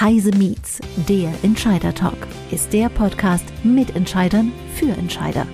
[0.00, 0.78] Heise Meets,
[1.08, 5.44] der Entscheider Talk, ist der Podcast mit Entscheidern für Entscheider.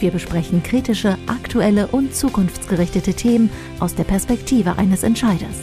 [0.00, 5.60] Wir besprechen kritische, aktuelle und zukunftsgerichtete Themen aus der Perspektive eines Entscheiders.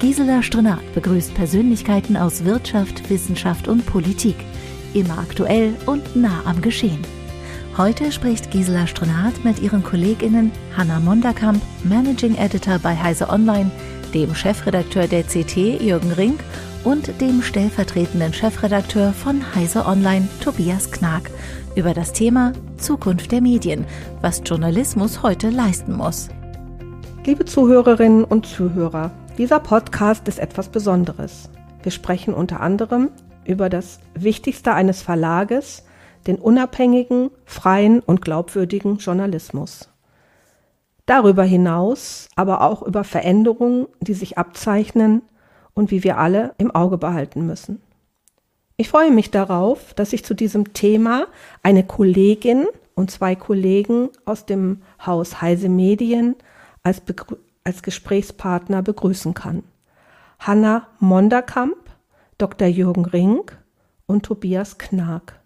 [0.00, 4.34] Gisela Strenat begrüßt Persönlichkeiten aus Wirtschaft, Wissenschaft und Politik.
[4.92, 6.98] Immer aktuell und nah am Geschehen.
[7.76, 13.70] Heute spricht Gisela Strenat mit ihren KollegInnen Hanna Monderkamp, Managing Editor bei Heise Online,
[14.14, 16.40] dem Chefredakteur der CT Jürgen Rink
[16.84, 21.22] und dem stellvertretenden Chefredakteur von Heise Online Tobias Knag
[21.74, 23.84] über das Thema Zukunft der Medien,
[24.20, 26.28] was Journalismus heute leisten muss.
[27.24, 31.50] Liebe Zuhörerinnen und Zuhörer, dieser Podcast ist etwas Besonderes.
[31.82, 33.10] Wir sprechen unter anderem
[33.44, 35.84] über das Wichtigste eines Verlages,
[36.26, 39.89] den unabhängigen, freien und glaubwürdigen Journalismus.
[41.10, 45.22] Darüber hinaus aber auch über Veränderungen, die sich abzeichnen
[45.74, 47.82] und wie wir alle im Auge behalten müssen.
[48.76, 51.26] Ich freue mich darauf, dass ich zu diesem Thema
[51.64, 56.36] eine Kollegin und zwei Kollegen aus dem Haus Heise Medien
[56.84, 57.34] als, Begrü
[57.64, 59.64] als Gesprächspartner begrüßen kann.
[60.38, 61.90] Hanna Monderkamp,
[62.38, 62.68] Dr.
[62.68, 63.58] Jürgen Rink
[64.06, 65.40] und Tobias Knag.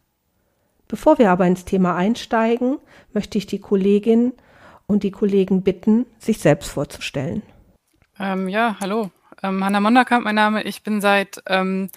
[0.88, 2.76] Bevor wir aber ins Thema einsteigen,
[3.14, 4.34] möchte ich die Kollegin
[4.86, 7.42] und die Kollegen bitten, sich selbst vorzustellen.
[8.18, 9.10] Ähm, ja, hallo.
[9.42, 10.62] Ähm, Hanna Monderkamp, mein Name.
[10.62, 11.90] Ich bin seit ähm,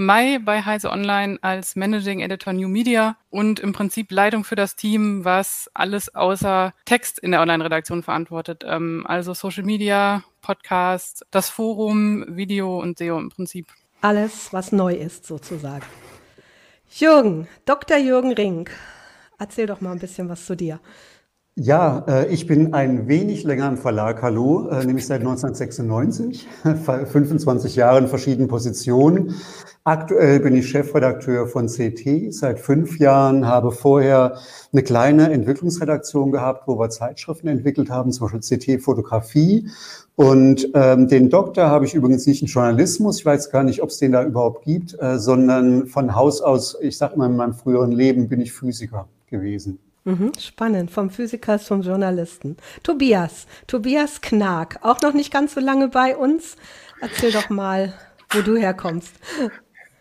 [0.00, 4.76] Mai bei Heise Online als Managing Editor New Media und im Prinzip Leitung für das
[4.76, 8.64] Team, was alles außer Text in der Online-Redaktion verantwortet.
[8.64, 13.66] Ähm, also Social Media, Podcast, das Forum, Video und SEO im Prinzip.
[14.00, 15.84] Alles, was neu ist, sozusagen.
[16.90, 17.98] Jürgen, Dr.
[17.98, 18.70] Jürgen Rink,
[19.38, 20.78] erzähl doch mal ein bisschen was zu dir.
[21.60, 27.74] Ja, äh, ich bin ein wenig länger im Verlag, hallo, äh, nämlich seit 1996, 25
[27.74, 29.34] Jahre in verschiedenen Positionen.
[29.82, 34.36] Aktuell bin ich Chefredakteur von CT seit fünf Jahren, habe vorher
[34.72, 39.68] eine kleine Entwicklungsredaktion gehabt, wo wir Zeitschriften entwickelt haben, zum Beispiel CT Fotografie.
[40.14, 43.88] Und ähm, den Doktor habe ich übrigens nicht in Journalismus, ich weiß gar nicht, ob
[43.88, 47.54] es den da überhaupt gibt, äh, sondern von Haus aus, ich sage mal, in meinem
[47.54, 49.80] früheren Leben bin ich Physiker gewesen.
[50.04, 52.56] Mhm, spannend, vom Physiker zum Journalisten.
[52.82, 56.56] Tobias, Tobias Knag, auch noch nicht ganz so lange bei uns.
[57.00, 57.92] Erzähl doch mal,
[58.30, 59.14] wo du herkommst.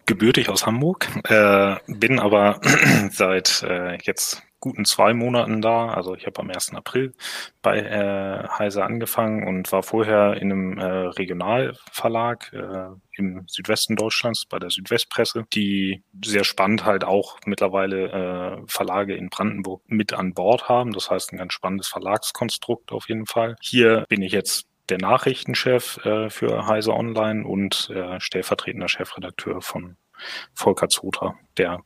[0.05, 2.61] Gebürtig aus Hamburg, äh, bin aber
[3.11, 5.89] seit äh, jetzt guten zwei Monaten da.
[5.89, 6.73] Also ich habe am 1.
[6.73, 7.13] April
[7.61, 12.87] bei äh, Heise angefangen und war vorher in einem äh, Regionalverlag äh,
[13.17, 19.29] im Südwesten Deutschlands bei der Südwestpresse, die sehr spannend halt auch mittlerweile äh, Verlage in
[19.29, 20.91] Brandenburg mit an Bord haben.
[20.93, 23.55] Das heißt ein ganz spannendes Verlagskonstrukt auf jeden Fall.
[23.61, 29.97] Hier bin ich jetzt der Nachrichtenchef äh, für Heise Online und äh, stellvertretender Chefredakteur von
[30.53, 31.81] Volker Zoter, der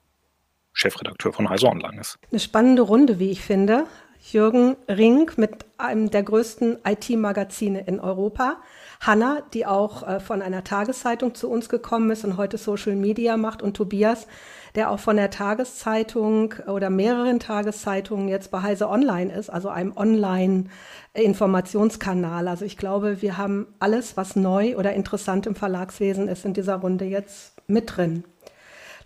[0.74, 2.18] Chefredakteur von Heise Online ist.
[2.32, 3.86] Eine spannende Runde, wie ich finde.
[4.24, 8.58] Jürgen Rink mit einem der größten IT-Magazine in Europa.
[9.00, 13.36] Hanna, die auch äh, von einer Tageszeitung zu uns gekommen ist und heute Social Media
[13.36, 13.64] macht.
[13.64, 14.28] Und Tobias,
[14.76, 19.98] der auch von der Tageszeitung oder mehreren Tageszeitungen jetzt bei Heise Online ist, also einem
[19.98, 22.48] Online-Informationskanal.
[22.48, 26.76] Also ich glaube, wir haben alles, was neu oder interessant im Verlagswesen ist, in dieser
[26.76, 28.24] Runde jetzt mit drin.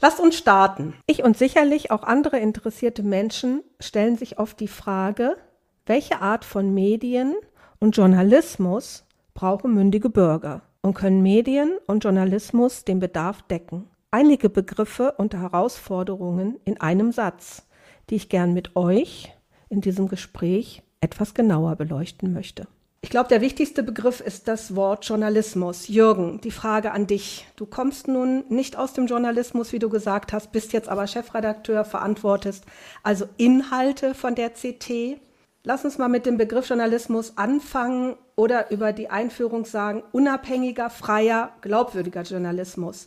[0.02, 0.94] Lasst uns starten.
[1.08, 5.38] Ich und sicherlich auch andere interessierte Menschen stellen sich oft die Frage,
[5.86, 7.36] welche Art von Medien
[7.80, 13.90] und Journalismus brauchen mündige Bürger und können Medien und Journalismus den Bedarf decken?
[14.12, 17.68] Einige Begriffe und Herausforderungen in einem Satz,
[18.10, 19.34] die ich gern mit euch
[19.70, 22.68] in diesem Gespräch etwas genauer beleuchten möchte.
[23.06, 25.88] Ich glaube, der wichtigste Begriff ist das Wort Journalismus.
[25.88, 27.46] Jürgen, die Frage an dich.
[27.56, 31.86] Du kommst nun nicht aus dem Journalismus, wie du gesagt hast, bist jetzt aber Chefredakteur,
[31.86, 32.64] verantwortest
[33.04, 35.20] also Inhalte von der CT.
[35.64, 41.52] Lass uns mal mit dem Begriff Journalismus anfangen oder über die Einführung sagen, unabhängiger, freier,
[41.62, 43.06] glaubwürdiger Journalismus.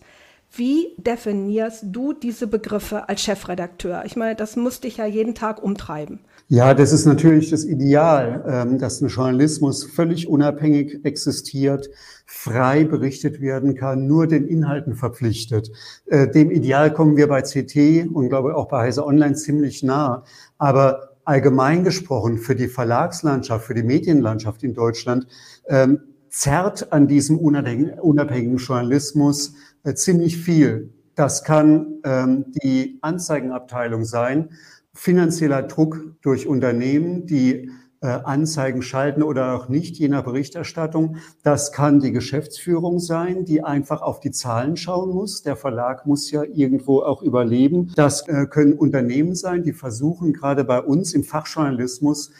[0.51, 4.05] Wie definierst du diese Begriffe als Chefredakteur?
[4.07, 6.21] Ich meine, das muss dich ja jeden Tag umtreiben.
[6.49, 11.91] Ja, das ist natürlich das Ideal, ähm, dass ein Journalismus völlig unabhängig existiert,
[12.25, 15.71] frei berichtet werden kann, nur den Inhalten verpflichtet.
[16.07, 20.25] Äh, dem Ideal kommen wir bei CT und glaube auch bei Heise Online ziemlich nah.
[20.57, 25.27] Aber allgemein gesprochen für die Verlagslandschaft, für die Medienlandschaft in Deutschland,
[25.69, 26.01] ähm,
[26.31, 29.53] zerrt an diesem unabhängigen Journalismus
[29.95, 30.93] ziemlich viel.
[31.15, 34.51] Das kann ähm, die Anzeigenabteilung sein,
[34.95, 37.71] finanzieller Druck durch Unternehmen, die
[38.01, 41.17] äh, Anzeigen schalten oder auch nicht, je nach Berichterstattung.
[41.43, 45.43] Das kann die Geschäftsführung sein, die einfach auf die Zahlen schauen muss.
[45.43, 47.93] Der Verlag muss ja irgendwo auch überleben.
[47.97, 52.33] Das äh, können Unternehmen sein, die versuchen gerade bei uns im Fachjournalismus äh,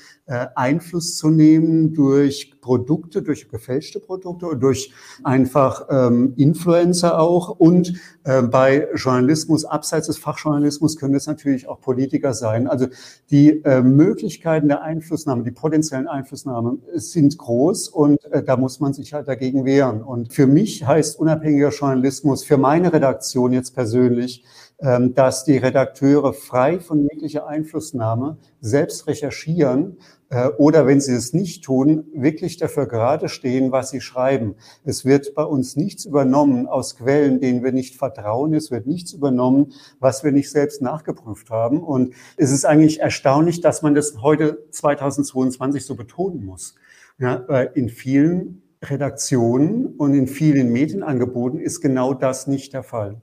[0.55, 4.93] Einfluss zu nehmen durch Produkte, durch gefälschte Produkte und durch
[5.25, 7.49] einfach ähm, Influencer auch.
[7.49, 7.95] Und
[8.25, 12.69] äh, bei Journalismus, abseits des Fachjournalismus, können es natürlich auch Politiker sein.
[12.69, 12.89] Also
[13.31, 18.93] die äh, Möglichkeiten der Einflussnahme, die potenziellen Einflussnahmen sind groß und äh, da muss man
[18.93, 20.03] sich halt dagegen wehren.
[20.03, 24.45] Und für mich heißt unabhängiger Journalismus, für meine Redaktion jetzt persönlich,
[24.81, 30.18] ähm, dass die Redakteure frei von jeglicher Einflussnahme selbst recherchieren äh,
[30.59, 34.57] oder wenn sie es nicht tun, wirklich dafür gerade stehen, was sie schreiben.
[34.85, 38.53] Es wird bei uns nichts übernommen aus Quellen, denen wir nicht vertrauen.
[38.53, 41.83] Es wird nichts übernommen, was wir nicht selbst nachgeprüft haben.
[41.83, 46.75] Und es ist eigentlich erstaunlich, dass man das heute 2022 so betonen muss.
[47.19, 47.37] Ja,
[47.75, 53.21] in vielen Redaktionen und in vielen Medienangeboten ist genau das nicht der Fall.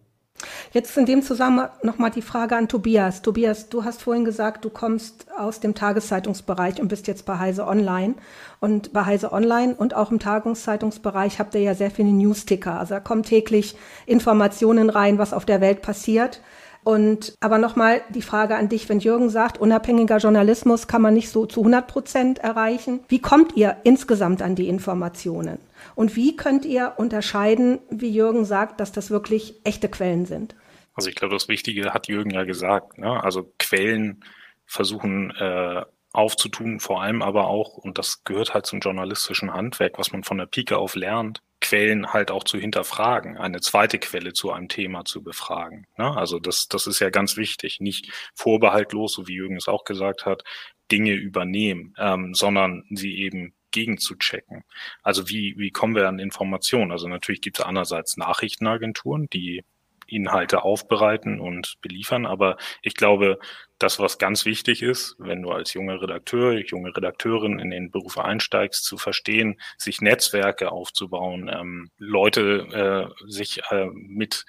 [0.73, 3.21] Jetzt in dem Zusammenhang nochmal die Frage an Tobias.
[3.21, 7.65] Tobias, du hast vorhin gesagt, du kommst aus dem Tageszeitungsbereich und bist jetzt bei Heise
[7.65, 8.15] Online.
[8.59, 12.77] Und bei Heise Online und auch im Tagungszeitungsbereich habt ihr ja sehr viele Newsticker.
[12.77, 16.41] Also da kommen täglich Informationen rein, was auf der Welt passiert.
[16.85, 21.29] Und aber nochmal die Frage an dich, wenn Jürgen sagt, unabhängiger Journalismus kann man nicht
[21.29, 22.99] so zu 100 Prozent erreichen.
[23.07, 25.57] Wie kommt ihr insgesamt an die Informationen?
[25.95, 30.55] Und wie könnt ihr unterscheiden, wie Jürgen sagt, dass das wirklich echte Quellen sind?
[30.93, 32.99] Also ich glaube, das Wichtige hat Jürgen ja gesagt.
[32.99, 33.23] Ne?
[33.23, 34.23] Also Quellen
[34.67, 35.81] versuchen äh,
[36.13, 40.37] aufzutun, vor allem aber auch, und das gehört halt zum journalistischen Handwerk, was man von
[40.37, 45.06] der Pike auf lernt, Quellen halt auch zu hinterfragen, eine zweite Quelle zu einem Thema
[45.06, 45.88] zu befragen.
[45.97, 46.15] Ne?
[46.15, 50.25] Also das, das ist ja ganz wichtig, nicht vorbehaltlos, so wie Jürgen es auch gesagt
[50.25, 50.44] hat,
[50.91, 54.63] Dinge übernehmen, ähm, sondern sie eben gegen zu checken.
[55.01, 56.91] Also wie, wie kommen wir an Informationen?
[56.91, 59.63] Also natürlich gibt es einerseits Nachrichtenagenturen, die
[60.07, 62.25] Inhalte aufbereiten und beliefern.
[62.25, 63.39] Aber ich glaube,
[63.80, 68.18] das, was ganz wichtig ist, wenn du als junger Redakteur, junge Redakteurin in den Beruf
[68.18, 74.45] einsteigst, zu verstehen, sich Netzwerke aufzubauen, ähm, Leute äh, sich äh, mit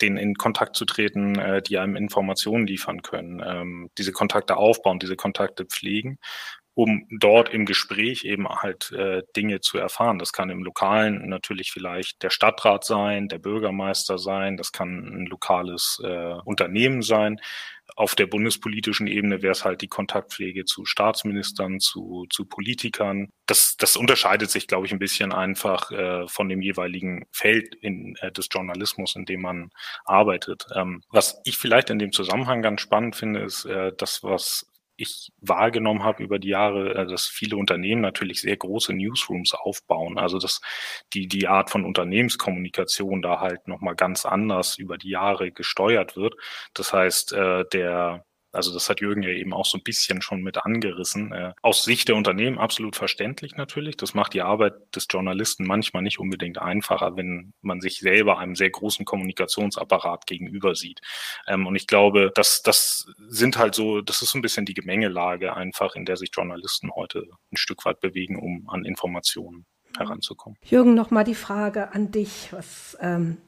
[0.00, 4.98] denen in Kontakt zu treten, äh, die einem Informationen liefern können, ähm, diese Kontakte aufbauen,
[4.98, 6.18] diese Kontakte pflegen
[6.80, 10.18] um dort im Gespräch eben halt äh, Dinge zu erfahren.
[10.18, 15.26] Das kann im Lokalen natürlich vielleicht der Stadtrat sein, der Bürgermeister sein, das kann ein
[15.26, 17.38] lokales äh, Unternehmen sein.
[17.96, 23.28] Auf der bundespolitischen Ebene wäre es halt die Kontaktpflege zu Staatsministern, zu, zu Politikern.
[23.44, 28.16] Das, das unterscheidet sich, glaube ich, ein bisschen einfach äh, von dem jeweiligen Feld in,
[28.20, 29.70] äh, des Journalismus, in dem man
[30.06, 30.64] arbeitet.
[30.74, 34.64] Ähm, was ich vielleicht in dem Zusammenhang ganz spannend finde, ist äh, das, was
[35.00, 40.18] ich wahrgenommen habe über die Jahre, äh, dass viele Unternehmen natürlich sehr große Newsrooms aufbauen.
[40.18, 40.60] Also dass
[41.12, 46.34] die, die Art von Unternehmenskommunikation da halt nochmal ganz anders über die Jahre gesteuert wird.
[46.74, 50.42] Das heißt, äh, der, also das hat Jürgen ja eben auch so ein bisschen schon
[50.42, 51.32] mit angerissen.
[51.32, 53.96] Äh, aus Sicht der Unternehmen absolut verständlich natürlich.
[53.96, 58.56] Das macht die Arbeit des Journalisten manchmal nicht unbedingt einfacher, wenn man sich selber einem
[58.56, 61.00] sehr großen Kommunikationsapparat gegenüber sieht.
[61.46, 64.74] Ähm, und ich glaube, dass das sind halt so, das ist so ein bisschen die
[64.74, 69.66] Gemengelage einfach, in der sich Journalisten heute ein Stück weit bewegen, um an Informationen
[69.96, 70.58] heranzukommen.
[70.64, 72.52] Jürgen, nochmal die Frage an dich.
[72.52, 73.38] Was ähm,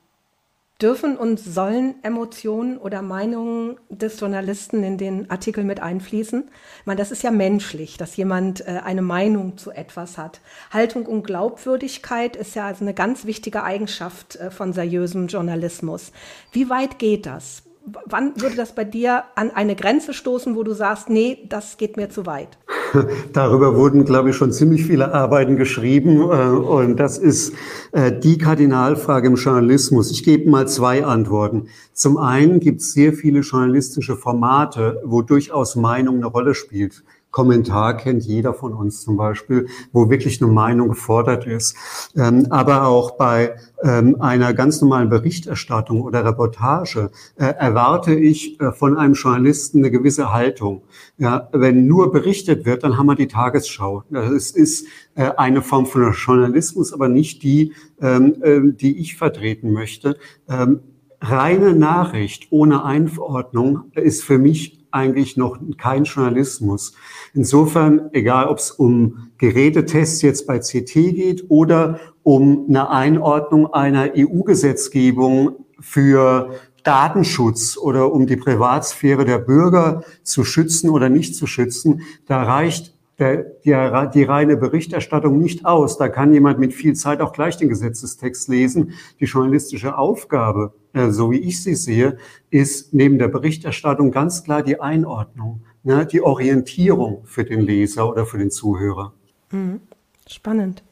[0.82, 6.44] dürfen und sollen Emotionen oder Meinungen des Journalisten in den Artikel mit einfließen?
[6.80, 10.40] Ich meine, das ist ja menschlich, dass jemand äh, eine Meinung zu etwas hat.
[10.70, 16.12] Haltung und Glaubwürdigkeit ist ja also eine ganz wichtige Eigenschaft äh, von seriösem Journalismus.
[16.52, 17.62] Wie weit geht das?
[17.84, 21.96] Wann würde das bei dir an eine Grenze stoßen, wo du sagst, nee, das geht
[21.96, 22.58] mir zu weit?
[23.32, 26.20] Darüber wurden, glaube ich, schon ziemlich viele Arbeiten geschrieben.
[26.20, 27.54] Äh, und das ist
[27.92, 30.10] äh, die Kardinalfrage im Journalismus.
[30.10, 31.68] Ich gebe mal zwei Antworten.
[31.92, 37.02] Zum einen gibt es sehr viele journalistische Formate, wo durchaus Meinung eine Rolle spielt.
[37.32, 41.74] Kommentar kennt jeder von uns zum Beispiel, wo wirklich eine Meinung gefordert ist.
[42.14, 48.70] Ähm, aber auch bei ähm, einer ganz normalen Berichterstattung oder Reportage äh, erwarte ich äh,
[48.72, 50.82] von einem Journalisten eine gewisse Haltung.
[51.16, 54.04] Ja, wenn nur berichtet wird, dann haben wir die Tagesschau.
[54.10, 59.72] Das ist äh, eine Form von Journalismus, aber nicht die, ähm, äh, die ich vertreten
[59.72, 60.18] möchte.
[60.50, 60.80] Ähm,
[61.22, 66.94] reine Nachricht ohne Einverordnung ist für mich eigentlich noch kein Journalismus.
[67.34, 74.10] Insofern, egal ob es um Gerätetests jetzt bei CT geht oder um eine Einordnung einer
[74.16, 76.50] EU-Gesetzgebung für
[76.84, 82.91] Datenschutz oder um die Privatsphäre der Bürger zu schützen oder nicht zu schützen, da reicht
[83.18, 85.98] der, der, die reine Berichterstattung nicht aus.
[85.98, 88.94] Da kann jemand mit viel Zeit auch gleich den Gesetzestext lesen.
[89.20, 92.16] Die journalistische Aufgabe, äh, so wie ich sie sehe,
[92.50, 98.26] ist neben der Berichterstattung ganz klar die Einordnung, ne, die Orientierung für den Leser oder
[98.26, 99.12] für den Zuhörer.
[99.50, 99.80] Mhm.
[100.26, 100.82] Spannend.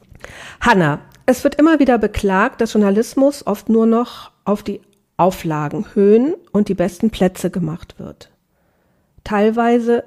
[0.59, 4.81] Hanna, es wird immer wieder beklagt, dass Journalismus oft nur noch auf die
[5.17, 8.31] Auflagenhöhen und die besten Plätze gemacht wird.
[9.23, 10.03] Teilweise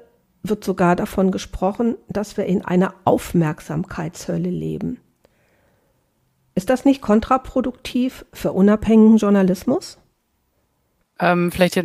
[0.49, 4.99] wird sogar davon gesprochen, dass wir in einer Aufmerksamkeitshölle leben.
[6.55, 9.97] Ist das nicht kontraproduktiv für unabhängigen Journalismus?
[11.19, 11.83] Ähm, vielleicht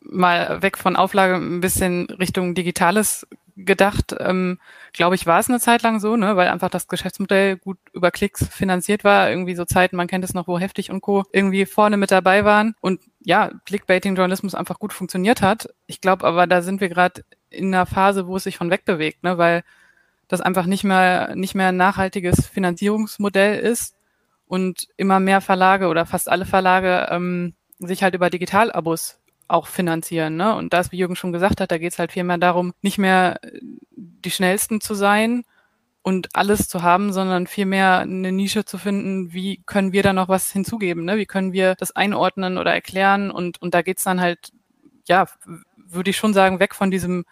[0.00, 4.14] mal weg von Auflage ein bisschen Richtung Digitales gedacht.
[4.18, 4.58] Ähm,
[4.92, 8.10] Glaube ich, war es eine Zeit lang so, ne, weil einfach das Geschäftsmodell gut über
[8.10, 9.30] Klicks finanziert war.
[9.30, 11.24] Irgendwie so Zeiten, man kennt es noch, wo Heftig und Co.
[11.32, 15.68] irgendwie vorne mit dabei waren und ja, Clickbaiting-Journalismus einfach gut funktioniert hat.
[15.86, 19.22] Ich glaube aber, da sind wir gerade in einer Phase, wo es sich von wegbewegt,
[19.22, 19.62] ne, weil
[20.28, 23.94] das einfach nicht mehr nicht mehr ein nachhaltiges Finanzierungsmodell ist
[24.46, 30.36] und immer mehr Verlage oder fast alle Verlage ähm, sich halt über Digitalabos auch finanzieren.
[30.36, 30.54] Ne?
[30.54, 33.38] Und das, wie Jürgen schon gesagt hat, da geht es halt vielmehr darum, nicht mehr
[33.42, 33.60] äh,
[33.96, 35.44] die schnellsten zu sein
[36.02, 40.28] und alles zu haben, sondern vielmehr eine Nische zu finden, wie können wir da noch
[40.28, 41.16] was hinzugeben, ne?
[41.16, 43.30] Wie können wir das einordnen oder erklären?
[43.30, 44.52] Und, und da geht's dann halt,
[45.08, 45.26] ja,
[45.88, 47.24] würde ich schon sagen, weg von diesem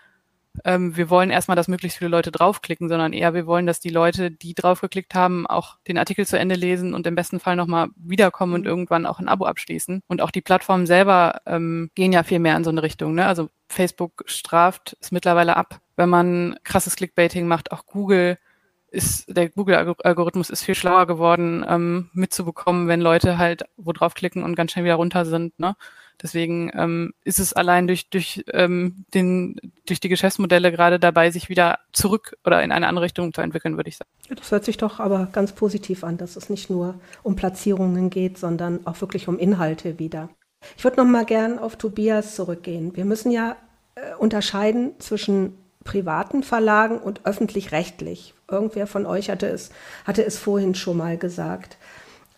[0.64, 3.90] ähm, wir wollen erstmal, dass möglichst viele Leute draufklicken, sondern eher wir wollen, dass die
[3.90, 7.88] Leute, die draufgeklickt haben, auch den Artikel zu Ende lesen und im besten Fall nochmal
[7.96, 8.68] wiederkommen und mhm.
[8.68, 10.02] irgendwann auch ein Abo abschließen.
[10.06, 13.14] Und auch die Plattformen selber ähm, gehen ja viel mehr in so eine Richtung.
[13.14, 13.26] Ne?
[13.26, 17.73] Also Facebook straft es mittlerweile ab, wenn man krasses Clickbaiting macht.
[17.73, 18.38] Auch Google
[18.88, 24.54] ist, der Google-Algorithmus ist viel schlauer geworden, ähm, mitzubekommen, wenn Leute halt wo draufklicken und
[24.54, 25.58] ganz schnell wieder runter sind.
[25.58, 25.75] Ne?
[26.23, 29.56] Deswegen ähm, ist es allein durch, durch, ähm, den,
[29.87, 33.76] durch die Geschäftsmodelle gerade dabei, sich wieder zurück oder in eine andere Richtung zu entwickeln,
[33.76, 34.11] würde ich sagen.
[34.35, 38.38] Das hört sich doch aber ganz positiv an, dass es nicht nur um Platzierungen geht,
[38.38, 40.30] sondern auch wirklich um Inhalte wieder.
[40.76, 42.97] Ich würde noch mal gern auf Tobias zurückgehen.
[42.97, 43.56] Wir müssen ja
[43.97, 48.35] äh, unterscheiden zwischen privaten Verlagen und öffentlich-rechtlich.
[48.50, 49.71] Irgendwer von euch hatte es,
[50.04, 51.76] hatte es vorhin schon mal gesagt.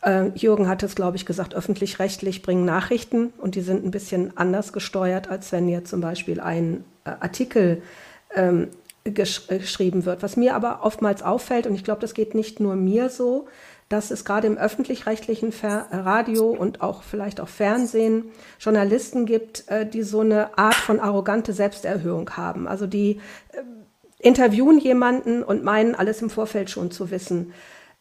[0.03, 4.37] Äh, Jürgen hat es, glaube ich, gesagt, öffentlich-rechtlich bringen Nachrichten und die sind ein bisschen
[4.37, 7.83] anders gesteuert, als wenn jetzt zum Beispiel ein äh, Artikel
[8.35, 8.69] ähm,
[9.05, 10.23] gesch äh, geschrieben wird.
[10.23, 13.47] Was mir aber oftmals auffällt, und ich glaube, das geht nicht nur mir so,
[13.89, 15.53] dass es gerade im öffentlich-rechtlichen
[15.93, 18.25] Radio und auch vielleicht auch Fernsehen
[18.59, 22.67] Journalisten gibt, äh, die so eine Art von arrogante Selbsterhöhung haben.
[22.67, 23.21] Also die
[23.53, 23.63] äh,
[24.19, 27.53] interviewen jemanden und meinen, alles im Vorfeld schon zu wissen.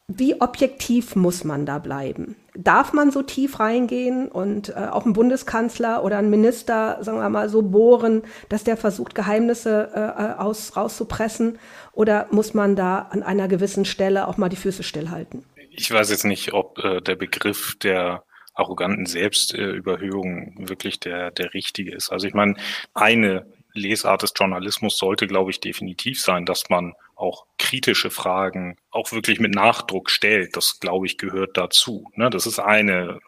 [0.07, 2.35] Wie objektiv muss man da bleiben?
[2.53, 7.29] Darf man so tief reingehen und äh, auch ein Bundeskanzler oder ein Minister, sagen wir
[7.29, 11.57] mal, so bohren, dass der versucht, Geheimnisse äh, aus, rauszupressen?
[11.91, 15.43] Oder muss man da an einer gewissen Stelle auch mal die Füße stillhalten?
[15.71, 21.93] Ich weiß jetzt nicht, ob äh, der Begriff der arroganten Selbstüberhöhung wirklich der, der richtige
[21.93, 22.11] ist.
[22.11, 22.55] Also ich meine,
[22.93, 29.11] eine Lesart des Journalismus sollte, glaube ich, definitiv sein, dass man auch kritische Fragen auch
[29.11, 30.55] wirklich mit Nachdruck stellt.
[30.55, 32.11] Das, glaube ich, gehört dazu.
[32.15, 32.29] Ne?
[32.29, 33.19] Das ist eine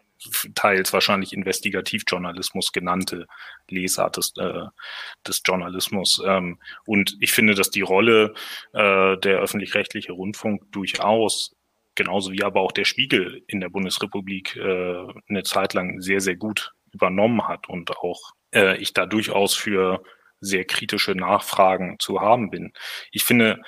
[0.56, 3.28] teils wahrscheinlich Investigativjournalismus genannte
[3.70, 4.66] Lesart des, äh,
[5.26, 6.22] des Journalismus.
[6.26, 8.34] Ähm, und ich finde, dass die Rolle
[8.74, 11.56] äh, der öffentlich-rechtliche Rundfunk durchaus
[11.98, 16.38] genauso wie aber auch der Spiegel in der Bundesrepublik äh, eine Zeit lang sehr, sehr
[16.38, 20.02] gut übernommen hat und auch äh, ich da durchaus für
[20.40, 22.74] sehr kritische Nachfragen zu haben bin.
[23.12, 23.62] Ich finde,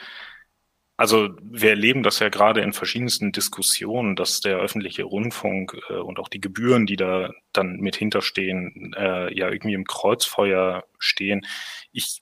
[0.98, 6.20] also wir erleben das ja gerade in verschiedensten Diskussionen, dass der öffentliche Rundfunk äh, und
[6.20, 11.46] auch die Gebühren, die da dann mit hinterstehen, äh, ja irgendwie im Kreuzfeuer stehen.
[11.94, 12.22] Ich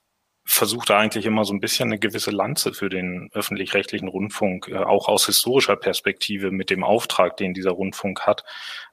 [0.50, 5.06] versucht eigentlich immer so ein bisschen eine gewisse Lanze für den öffentlich-rechtlichen Rundfunk, äh, auch
[5.06, 8.44] aus historischer Perspektive mit dem Auftrag, den dieser Rundfunk hat,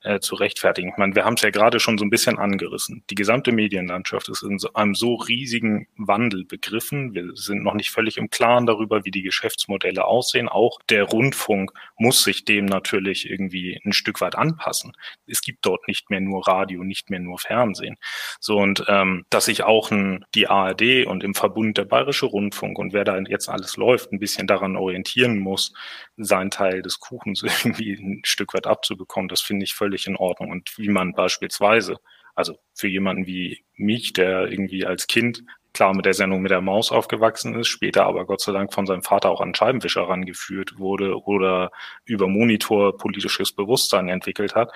[0.04, 0.90] äh, zu rechtfertigen.
[0.90, 3.06] Ich meine, wir haben es ja gerade schon so ein bisschen angerissen.
[3.10, 7.14] Die gesamte Medienlandschaft ist in so einem so riesigen Wandel begriffen.
[7.14, 10.50] Wir sind noch nicht völlig im Klaren darüber, wie die Geschäftsmodelle aussehen.
[10.50, 14.92] Auch der Rundfunk muss sich dem natürlich irgendwie ein Stück weit anpassen.
[15.26, 17.96] Es gibt dort nicht mehr nur Radio, nicht mehr nur Fernsehen.
[18.42, 22.80] So und ähm, dass sich auch ein, die ARD und im Verbund der Bayerische Rundfunk
[22.80, 25.74] und wer da jetzt alles läuft, ein bisschen daran orientieren muss,
[26.18, 29.30] seinen Teil des Kuchens irgendwie ein Stück weit abzubekommen.
[29.30, 30.50] Das finde ich völlig in Ordnung.
[30.50, 31.98] Und wie man beispielsweise,
[32.34, 36.62] also für jemanden wie mich, der irgendwie als Kind klar mit der Sendung mit der
[36.62, 40.80] Maus aufgewachsen ist, später aber Gott sei Dank von seinem Vater auch an Scheibenwischer rangeführt
[40.80, 41.70] wurde oder
[42.06, 44.72] über Monitor politisches Bewusstsein entwickelt hat.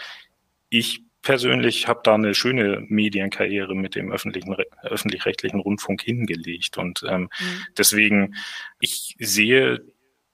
[0.70, 7.24] Ich persönlich habe da eine schöne Medienkarriere mit dem öffentlichen öffentlich-rechtlichen Rundfunk hingelegt und ähm,
[7.24, 7.66] mhm.
[7.78, 8.36] deswegen
[8.80, 9.82] ich sehe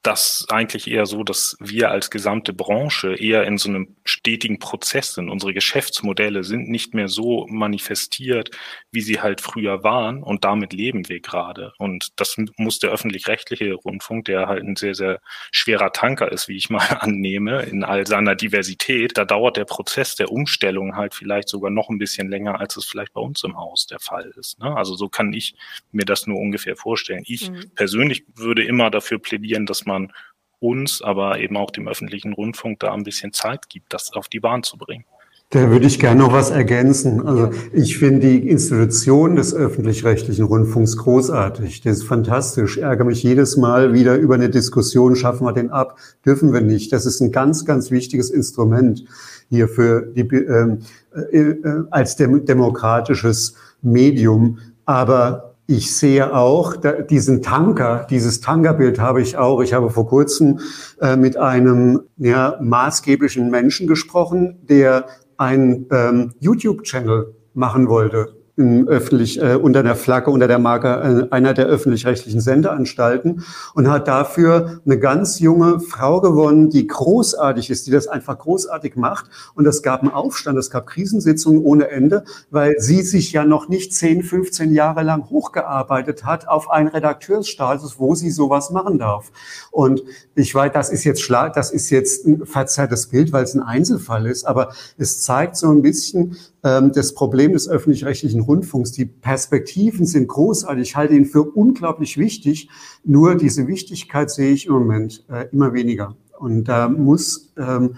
[0.05, 5.13] das eigentlich eher so, dass wir als gesamte Branche eher in so einem stetigen Prozess
[5.13, 5.29] sind.
[5.29, 8.51] Unsere Geschäftsmodelle sind nicht mehr so manifestiert,
[8.91, 11.74] wie sie halt früher waren und damit leben wir gerade.
[11.79, 15.21] Und das muss der öffentlich-rechtliche Rundfunk, der halt ein sehr, sehr
[15.51, 20.15] schwerer Tanker ist, wie ich mal annehme, in all seiner Diversität, da dauert der Prozess
[20.15, 23.57] der Umstellung halt vielleicht sogar noch ein bisschen länger, als es vielleicht bei uns im
[23.57, 24.59] Haus der Fall ist.
[24.59, 24.75] Ne?
[24.75, 25.55] Also so kann ich
[25.91, 27.24] mir das nur ungefähr vorstellen.
[27.25, 27.71] Ich mhm.
[27.75, 30.11] persönlich würde immer dafür plädieren, dass man man
[30.59, 34.39] uns, aber eben auch dem öffentlichen Rundfunk da ein bisschen Zeit gibt, das auf die
[34.39, 35.05] Bahn zu bringen.
[35.51, 37.25] Da würde ich gerne noch was ergänzen.
[37.25, 41.81] Also ich finde die Institution des öffentlich-rechtlichen Rundfunks großartig.
[41.81, 42.77] Das ist fantastisch.
[42.77, 46.61] Ich ärgere mich jedes Mal wieder über eine Diskussion, schaffen wir den ab, dürfen wir
[46.61, 46.91] nicht.
[46.91, 49.05] Das ist ein ganz, ganz wichtiges Instrument
[49.49, 50.79] hier für die, ähm,
[51.13, 54.57] äh, äh, als dem, demokratisches Medium.
[54.85, 59.62] Aber ich sehe auch da, diesen Tanker, dieses Tankerbild habe ich auch.
[59.62, 60.60] Ich habe vor kurzem
[61.01, 65.07] äh, mit einem ja, maßgeblichen Menschen gesprochen, der
[65.38, 71.53] einen ähm, YouTube-Channel machen wollte öffentlich äh, unter der Flagge, unter der Marke äh, einer
[71.53, 73.43] der öffentlich-rechtlichen Sendeanstalten
[73.74, 78.95] und hat dafür eine ganz junge Frau gewonnen, die großartig ist, die das einfach großartig
[78.95, 79.25] macht.
[79.55, 83.67] Und es gab einen Aufstand, es gab Krisensitzungen ohne Ende, weil sie sich ja noch
[83.67, 89.31] nicht 10, 15 Jahre lang hochgearbeitet hat auf einen Redakteursstatus, wo sie sowas machen darf.
[89.71, 90.01] Und
[90.33, 93.62] ich weiß, das ist jetzt schlag, das ist jetzt ein verzerrtes Bild, weil es ein
[93.62, 98.91] Einzelfall ist, aber es zeigt so ein bisschen, das Problem des öffentlich-rechtlichen Rundfunks.
[98.91, 100.89] Die Perspektiven sind großartig.
[100.89, 102.69] Ich halte ihn für unglaublich wichtig.
[103.03, 106.15] Nur diese Wichtigkeit sehe ich im Moment äh, immer weniger.
[106.39, 107.98] Und da muss ähm,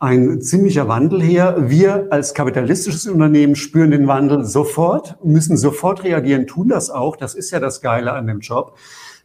[0.00, 1.68] ein ziemlicher Wandel her.
[1.68, 7.16] Wir als kapitalistisches Unternehmen spüren den Wandel sofort, müssen sofort reagieren, tun das auch.
[7.16, 8.76] Das ist ja das Geile an dem Job.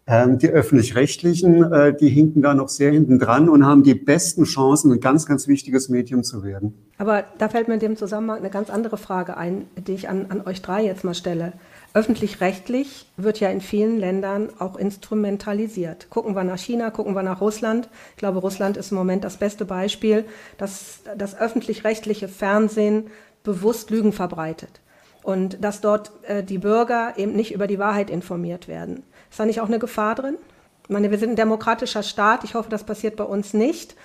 [0.05, 4.43] Ähm, die öffentlich-rechtlichen, äh, die hinken da noch sehr hinten dran und haben die besten
[4.43, 6.73] Chancen, ein ganz, ganz wichtiges Medium zu werden.
[6.97, 10.25] Aber da fällt mir in dem Zusammenhang eine ganz andere Frage ein, die ich an,
[10.27, 11.53] an euch drei jetzt mal stelle.
[11.93, 16.09] Öffentlich-rechtlich wird ja in vielen Ländern auch instrumentalisiert.
[16.09, 17.87] Gucken wir nach China, gucken wir nach Russland.
[18.11, 20.25] Ich glaube, Russland ist im Moment das beste Beispiel,
[20.57, 23.05] dass das öffentlich-rechtliche Fernsehen
[23.43, 24.81] bewusst Lügen verbreitet
[25.23, 29.03] und dass dort äh, die Bürger eben nicht über die Wahrheit informiert werden.
[29.29, 30.37] Ist da nicht auch eine Gefahr drin?
[30.83, 32.43] Ich meine, wir sind ein demokratischer Staat.
[32.43, 33.95] Ich hoffe, das passiert bei uns nicht.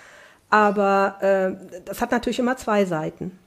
[0.49, 3.39] Aber äh, das hat natürlich immer zwei Seiten.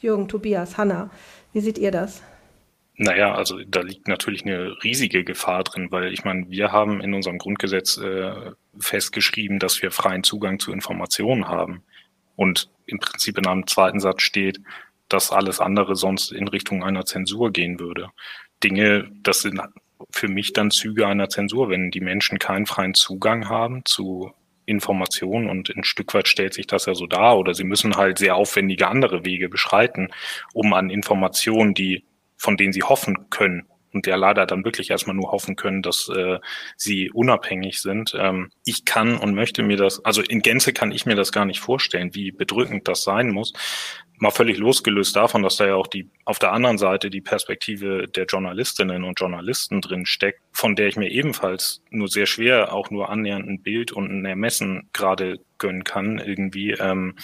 [0.00, 1.10] Jürgen, Tobias, Hanna,
[1.52, 2.22] wie seht ihr das?
[2.96, 7.12] Naja, also da liegt natürlich eine riesige Gefahr drin, weil ich meine, wir haben in
[7.12, 11.82] unserem Grundgesetz äh, festgeschrieben, dass wir freien Zugang zu Informationen haben.
[12.36, 14.60] Und im Prinzip in einem zweiten Satz steht,
[15.14, 18.08] dass alles andere sonst in Richtung einer Zensur gehen würde.
[18.64, 19.60] Dinge, das sind
[20.10, 24.32] für mich dann Züge einer Zensur, wenn die Menschen keinen freien Zugang haben zu
[24.66, 28.18] Informationen und ein Stück weit stellt sich das ja so dar oder sie müssen halt
[28.18, 30.08] sehr aufwendige andere Wege beschreiten,
[30.52, 32.04] um an Informationen, die
[32.36, 36.08] von denen sie hoffen können und der leider dann wirklich erstmal nur hoffen können, dass
[36.08, 36.40] äh,
[36.76, 38.16] sie unabhängig sind.
[38.18, 41.44] Ähm, ich kann und möchte mir das, also in Gänze kann ich mir das gar
[41.44, 43.52] nicht vorstellen, wie bedrückend das sein muss
[44.18, 48.08] mal völlig losgelöst davon, dass da ja auch die auf der anderen Seite die Perspektive
[48.08, 52.90] der Journalistinnen und Journalisten drin steckt, von der ich mir ebenfalls nur sehr schwer auch
[52.90, 57.16] nur annähernd ein Bild und ein Ermessen gerade gönnen kann, irgendwie, ähm,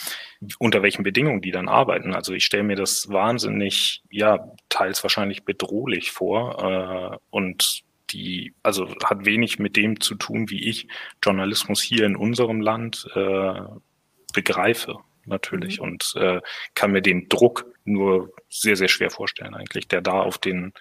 [0.58, 2.14] unter welchen Bedingungen die dann arbeiten.
[2.14, 8.92] Also ich stelle mir das wahnsinnig, ja, teils wahrscheinlich bedrohlich vor äh, und die, also
[9.04, 10.88] hat wenig mit dem zu tun, wie ich
[11.22, 13.60] Journalismus hier in unserem Land äh,
[14.32, 14.98] begreife
[15.30, 15.86] natürlich mhm.
[15.86, 16.40] und äh,
[16.74, 20.72] kann mir den Druck nur sehr, sehr schwer vorstellen eigentlich, der da auf den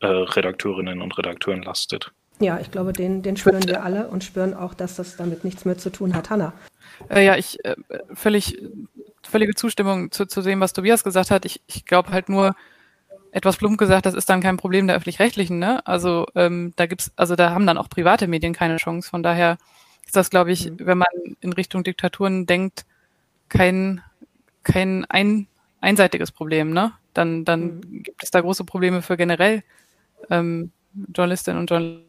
[0.00, 2.12] äh, Redakteurinnen und Redakteuren lastet.
[2.40, 5.64] Ja, ich glaube, den, den spüren wir alle und spüren auch, dass das damit nichts
[5.64, 6.30] mehr zu tun hat.
[6.30, 6.52] Hanna.
[7.08, 7.76] Äh, ja, ich äh,
[8.12, 8.58] völlig,
[9.22, 11.44] völlige Zustimmung zu, zu dem, was Tobias gesagt hat.
[11.44, 12.54] Ich, ich glaube halt nur,
[13.34, 15.84] etwas plump gesagt, das ist dann kein Problem der öffentlich-rechtlichen, ne?
[15.86, 19.10] Also ähm, da gibt's, also da haben dann auch private Medien keine Chance.
[19.10, 19.58] Von daher
[20.06, 20.76] ist das, glaube ich, mhm.
[20.78, 21.08] wenn man
[21.40, 22.86] in Richtung Diktaturen denkt,
[23.54, 24.02] kein,
[24.62, 25.46] kein ein,
[25.80, 26.92] einseitiges Problem, ne?
[27.14, 28.02] Dann, dann mhm.
[28.02, 29.62] gibt es da große Probleme für generell
[30.30, 30.72] ähm,
[31.14, 32.04] Journalistinnen und Journalisten.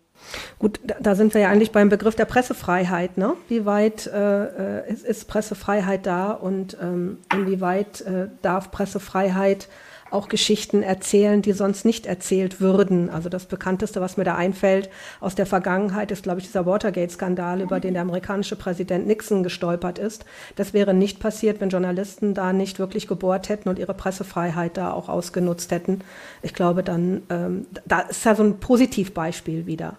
[0.58, 3.18] Gut, da sind wir ja eigentlich beim Begriff der Pressefreiheit.
[3.18, 3.34] Ne?
[3.48, 9.68] Wie weit äh, ist, ist, Pressefreiheit da und ähm, inwieweit äh, darf Pressefreiheit
[10.12, 13.10] auch Geschichten erzählen, die sonst nicht erzählt würden.
[13.10, 14.90] Also das bekannteste, was mir da einfällt
[15.20, 20.00] aus der Vergangenheit, ist, glaube ich, dieser Watergate-Skandal, über den der amerikanische Präsident Nixon gestolpert
[20.00, 20.26] ist.
[20.56, 24.92] Das wäre nicht passiert, wenn Journalisten da nicht wirklich gebohrt hätten und ihre Pressefreiheit da
[24.92, 26.00] auch ausgenutzt hätten.
[26.42, 29.98] Ich glaube, dann, ähm, da ist ja so ein Positivbeispiel wieder.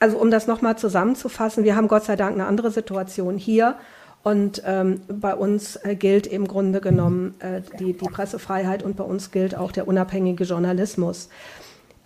[0.00, 3.76] Also um das nochmal zusammenzufassen, wir haben Gott sei Dank eine andere Situation hier.
[4.22, 9.04] Und ähm, bei uns äh, gilt im Grunde genommen äh, die, die Pressefreiheit und bei
[9.04, 11.30] uns gilt auch der unabhängige Journalismus.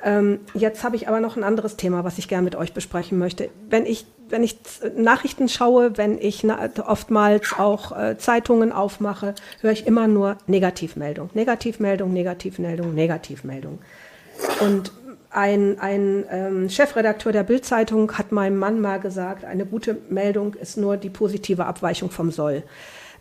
[0.04, 3.18] Ähm, jetzt habe ich aber noch ein anderes Thema, was ich gerne mit euch besprechen
[3.18, 3.48] möchte.
[3.68, 4.58] Wenn ich, wenn ich
[4.96, 11.30] Nachrichten schaue, wenn ich na, oftmals auch äh, Zeitungen aufmache, höre ich immer nur Negativmeldung,
[11.34, 13.78] Negativmeldung, Negativmeldung, Negativmeldung.
[14.60, 14.92] Und
[15.34, 20.76] ein, ein ähm, Chefredakteur der Bildzeitung hat meinem Mann mal gesagt, eine gute Meldung ist
[20.76, 22.62] nur die positive Abweichung vom Soll.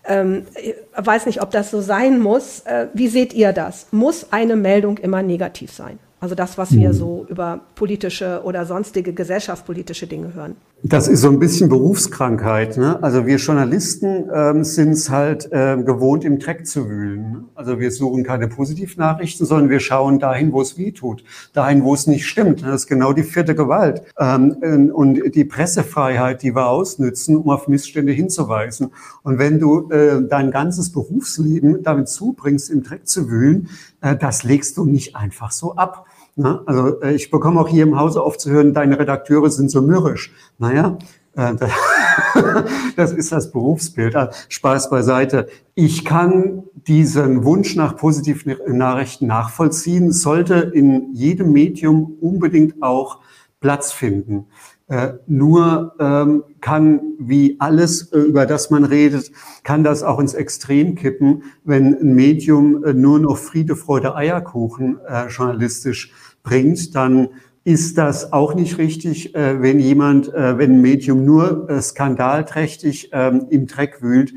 [0.06, 2.62] Ähm, ich weiß nicht, ob das so sein muss.
[2.62, 3.88] Äh, wie seht ihr das?
[3.92, 5.98] Muss eine Meldung immer negativ sein?
[6.24, 6.94] Also das, was wir hm.
[6.94, 10.56] so über politische oder sonstige gesellschaftspolitische Dinge hören.
[10.82, 12.78] Das ist so ein bisschen Berufskrankheit.
[12.78, 13.02] Ne?
[13.04, 17.46] Also wir Journalisten ähm, sind es halt äh, gewohnt, im Dreck zu wühlen.
[17.56, 21.94] Also wir suchen keine Positivnachrichten, sondern wir schauen dahin, wo es weh tut, dahin, wo
[21.94, 22.64] es nicht stimmt.
[22.64, 24.04] Das ist genau die vierte Gewalt.
[24.18, 28.92] Ähm, äh, und die Pressefreiheit, die wir ausnützen, um auf Missstände hinzuweisen.
[29.24, 33.68] Und wenn du äh, dein ganzes Berufsleben damit zubringst, im Dreck zu wühlen,
[34.00, 36.06] äh, das legst du nicht einfach so ab.
[36.36, 39.70] Na, also äh, ich bekomme auch hier im Hause oft zu hören, deine Redakteure sind
[39.70, 40.34] so mürrisch.
[40.58, 40.98] Naja,
[41.36, 41.54] äh,
[42.96, 44.16] das ist das Berufsbild.
[44.16, 45.48] Also Spaß beiseite.
[45.76, 53.20] Ich kann diesen Wunsch nach positiven Nachrichten nachvollziehen, sollte in jedem Medium unbedingt auch
[53.60, 54.48] Platz finden.
[54.88, 59.32] Äh, nur ähm, kann, wie alles, äh, über das man redet,
[59.64, 65.00] kann das auch ins Extrem kippen, wenn ein Medium äh, nur noch Friede, Freude, Eierkuchen
[65.08, 66.12] äh, journalistisch
[66.44, 67.30] bringt, dann
[67.66, 73.10] ist das auch nicht richtig, äh, wenn jemand, äh, wenn ein Medium nur äh, skandalträchtig
[73.14, 74.34] ähm, im Dreck wühlt,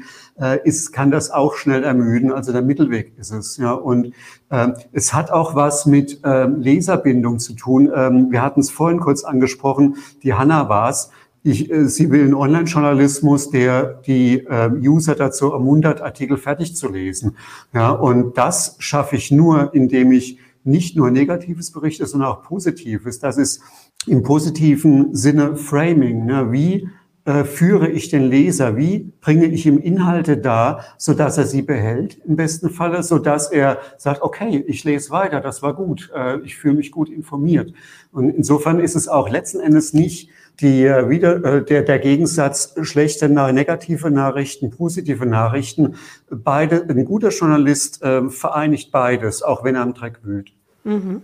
[0.64, 2.30] ist, kann das auch schnell ermüden.
[2.30, 3.56] Also der Mittelweg ist es.
[3.56, 3.72] Ja.
[3.72, 4.12] Und
[4.50, 7.86] ähm, es hat auch was mit ähm, Leserbindung zu tun.
[7.86, 11.08] Wir hatten es vorhin kurz angesprochen, die Hanna war's.
[11.42, 17.38] Ich, sie will einen Online-Journalismus, der die User dazu ermuntert, Artikel fertig zu lesen.
[17.72, 23.18] Ja, und das schaffe ich nur, indem ich nicht nur Negatives berichtet, sondern auch Positives.
[23.18, 23.61] Das ist
[24.07, 26.26] im positiven Sinne Framing.
[26.26, 26.52] Ne?
[26.52, 26.88] Wie
[27.26, 28.76] äh, führe ich den Leser?
[28.76, 33.18] Wie bringe ich ihm Inhalte dar, so dass er sie behält im besten Falle, so
[33.18, 37.09] dass er sagt, okay, ich lese weiter, das war gut, äh, ich fühle mich gut
[37.09, 37.72] informiert.
[38.12, 42.74] Und insofern ist es auch letzten Endes nicht die äh, wieder äh, der der Gegensatz
[42.83, 45.96] schlechte negative Nachrichten, positive Nachrichten.
[46.31, 50.55] Beide ein guter Journalist äh, vereinigt beides, auch wenn er am Dreck wühlt.
[50.87, 51.22] Mhm.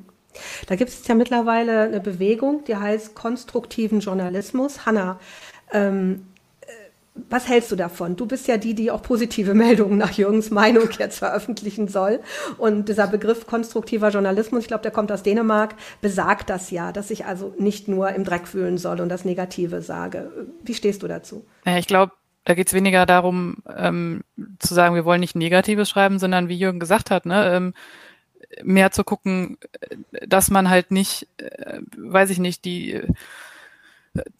[0.66, 4.86] Da gibt es ja mittlerweile eine Bewegung, die heißt konstruktiven Journalismus.
[4.86, 5.18] Hanna,
[5.72, 6.26] ähm,
[6.62, 6.66] äh,
[7.28, 8.16] was hältst du davon?
[8.16, 12.20] Du bist ja die, die auch positive Meldungen nach Jürgens Meinung jetzt veröffentlichen soll.
[12.58, 17.10] Und dieser Begriff konstruktiver Journalismus, ich glaube, der kommt aus Dänemark, besagt das ja, dass
[17.10, 20.32] ich also nicht nur im Dreck fühlen soll und das Negative sage.
[20.62, 21.44] Wie stehst du dazu?
[21.66, 22.12] Ja, ich glaube,
[22.44, 24.22] da geht es weniger darum, ähm,
[24.58, 27.74] zu sagen, wir wollen nicht Negatives schreiben, sondern wie Jürgen gesagt hat, ne, ähm,
[28.62, 29.58] mehr zu gucken,
[30.26, 33.06] dass man halt nicht, äh, weiß ich nicht, die äh,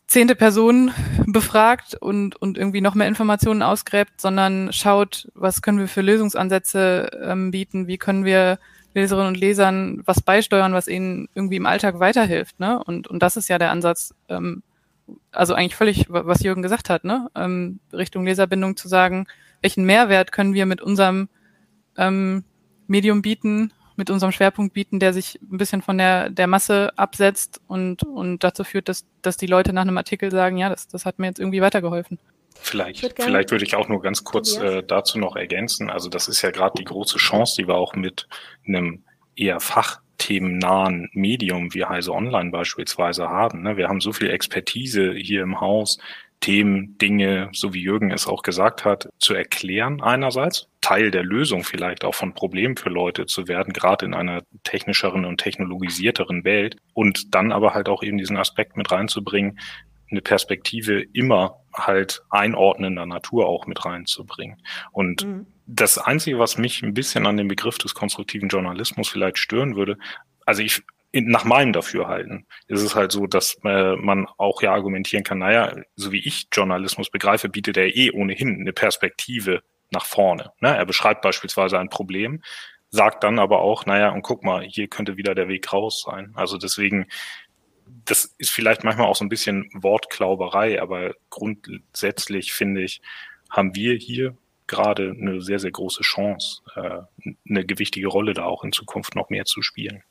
[0.07, 0.92] zehnte Person
[1.27, 7.11] befragt und, und irgendwie noch mehr Informationen ausgräbt, sondern schaut, was können wir für Lösungsansätze
[7.22, 8.59] ähm, bieten, wie können wir
[8.94, 12.61] Leserinnen und Lesern was beisteuern, was ihnen irgendwie im Alltag weiterhilft.
[12.61, 12.83] Ne?
[12.85, 14.62] Und, und das ist ja der Ansatz, ähm,
[15.31, 17.31] also eigentlich völlig, was Jürgen gesagt hat, ne?
[17.35, 19.27] ähm, Richtung Leserbindung zu sagen,
[19.62, 21.29] welchen Mehrwert können wir mit unserem
[21.96, 22.44] ähm,
[22.87, 23.72] Medium bieten
[24.03, 28.43] mit unserem Schwerpunkt bieten, der sich ein bisschen von der, der Masse absetzt und, und
[28.43, 31.29] dazu führt, dass, dass die Leute nach einem Artikel sagen, ja, das, das hat mir
[31.29, 32.19] jetzt irgendwie weitergehofen.
[32.61, 35.88] Vielleicht, vielleicht würde ich auch nur ganz kurz äh, dazu noch ergänzen.
[35.88, 38.27] Also das ist ja gerade die große Chance, die wir auch mit
[38.67, 39.05] einem
[39.37, 43.62] eher fachthemennahen Medium wie Heise Online beispielsweise haben.
[43.62, 43.77] Ne?
[43.77, 45.99] Wir haben so viel Expertise hier im Haus,
[46.42, 51.62] Themen, Dinge, so wie Jürgen es auch gesagt hat, zu erklären einerseits, Teil der Lösung
[51.62, 56.76] vielleicht auch von Problemen für Leute zu werden, gerade in einer technischeren und technologisierteren Welt
[56.92, 59.59] und dann aber halt auch eben diesen Aspekt mit reinzubringen,
[60.11, 64.61] eine Perspektive immer halt einordnender Natur auch mit reinzubringen.
[64.90, 65.46] Und mhm.
[65.66, 69.96] das Einzige, was mich ein bisschen an dem Begriff des konstruktiven Journalismus vielleicht stören würde,
[70.44, 74.72] also ich in, nach meinem Dafürhalten ist es halt so, dass äh, man auch ja
[74.72, 80.07] argumentieren kann, naja, so wie ich Journalismus begreife, bietet er eh ohnehin eine Perspektive nach
[80.07, 80.53] vorne.
[80.61, 80.75] Ne?
[80.75, 82.42] Er beschreibt beispielsweise ein Problem,
[82.90, 86.33] sagt dann aber auch, naja, und guck mal, hier könnte wieder der Weg raus sein.
[86.35, 87.07] Also deswegen,
[88.07, 93.03] das ist vielleicht manchmal auch so ein bisschen Wortklauberei, aber grundsätzlich finde ich,
[93.51, 94.35] haben wir hier
[94.66, 97.01] gerade eine sehr, sehr große Chance, äh,
[97.48, 100.03] eine gewichtige Rolle da auch in Zukunft noch mehr zu spielen.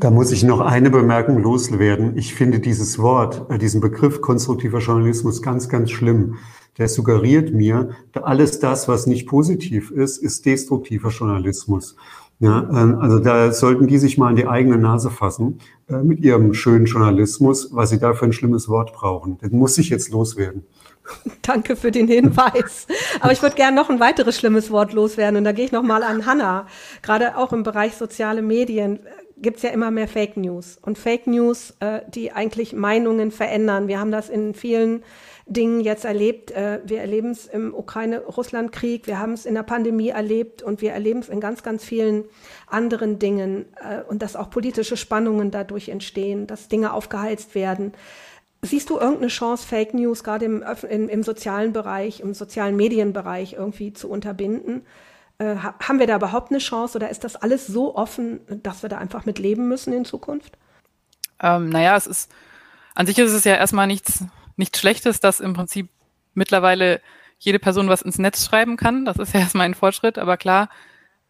[0.00, 2.18] Da muss ich noch eine Bemerkung loswerden.
[2.18, 6.36] Ich finde dieses Wort, äh, diesen Begriff konstruktiver Journalismus ganz, ganz schlimm.
[6.78, 11.96] Der suggeriert mir, alles das, was nicht positiv ist, ist destruktiver Journalismus.
[12.38, 16.20] Ja, ähm, also da sollten die sich mal in die eigene Nase fassen äh, mit
[16.20, 19.38] ihrem schönen Journalismus, was sie da für ein schlimmes Wort brauchen.
[19.40, 20.66] Das muss ich jetzt loswerden.
[21.42, 22.88] Danke für den Hinweis.
[23.20, 25.84] Aber ich würde gerne noch ein weiteres schlimmes Wort loswerden und da gehe ich noch
[25.84, 26.66] mal an Hanna.
[27.00, 28.98] Gerade auch im Bereich soziale Medien
[29.36, 33.88] gibt es ja immer mehr Fake News und Fake News, äh, die eigentlich Meinungen verändern.
[33.88, 35.02] Wir haben das in vielen
[35.46, 36.50] Dingen jetzt erlebt.
[36.50, 40.92] Äh, wir erleben es im Ukraine-Russland-Krieg, wir haben es in der Pandemie erlebt und wir
[40.92, 42.24] erleben es in ganz, ganz vielen
[42.66, 47.92] anderen Dingen äh, und dass auch politische Spannungen dadurch entstehen, dass Dinge aufgeheizt werden.
[48.62, 53.52] Siehst du irgendeine Chance, Fake News gerade im, im, im sozialen Bereich, im sozialen Medienbereich
[53.52, 54.82] irgendwie zu unterbinden?
[55.38, 58.88] Äh, haben wir da überhaupt eine Chance oder ist das alles so offen, dass wir
[58.88, 60.56] da einfach mit leben müssen in Zukunft?
[61.42, 62.32] Ähm, naja, es ist,
[62.94, 64.24] an sich ist es ja erstmal nichts,
[64.56, 65.90] nichts Schlechtes, dass im Prinzip
[66.32, 67.02] mittlerweile
[67.38, 69.04] jede Person was ins Netz schreiben kann.
[69.04, 70.70] Das ist ja erstmal ein Fortschritt, aber klar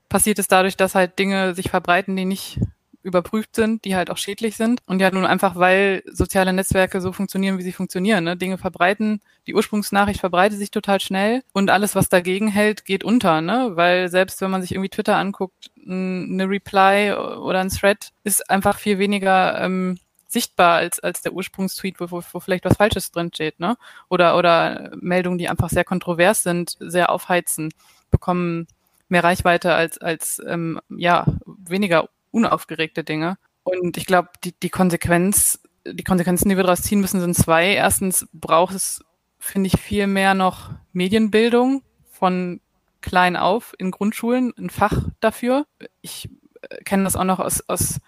[0.08, 2.60] passiert es dadurch, dass halt Dinge sich verbreiten, die nicht
[3.06, 4.80] überprüft sind, die halt auch schädlich sind.
[4.86, 8.24] Und ja, nun einfach, weil soziale Netzwerke so funktionieren, wie sie funktionieren.
[8.24, 8.36] Ne?
[8.36, 13.40] Dinge verbreiten, die Ursprungsnachricht verbreitet sich total schnell und alles, was dagegen hält, geht unter.
[13.40, 13.72] Ne?
[13.74, 18.78] Weil selbst wenn man sich irgendwie Twitter anguckt, eine Reply oder ein Thread ist einfach
[18.78, 23.60] viel weniger ähm, sichtbar als, als der Ursprungstweet, wo, wo, vielleicht was Falsches drin steht.
[23.60, 23.76] Ne?
[24.08, 27.72] Oder, oder Meldungen, die einfach sehr kontrovers sind, sehr aufheizen,
[28.10, 28.66] bekommen
[29.08, 33.38] mehr Reichweite als, als ähm, ja, weniger unaufgeregte Dinge.
[33.64, 37.74] Und ich glaube, die, die Konsequenz, die Konsequenzen, die wir daraus ziehen müssen, sind zwei.
[37.74, 39.02] Erstens braucht es,
[39.38, 42.60] finde ich, viel mehr noch Medienbildung von
[43.00, 45.66] klein auf in Grundschulen, ein Fach dafür.
[46.02, 46.28] Ich
[46.62, 48.00] äh, kenne das auch noch aus, aus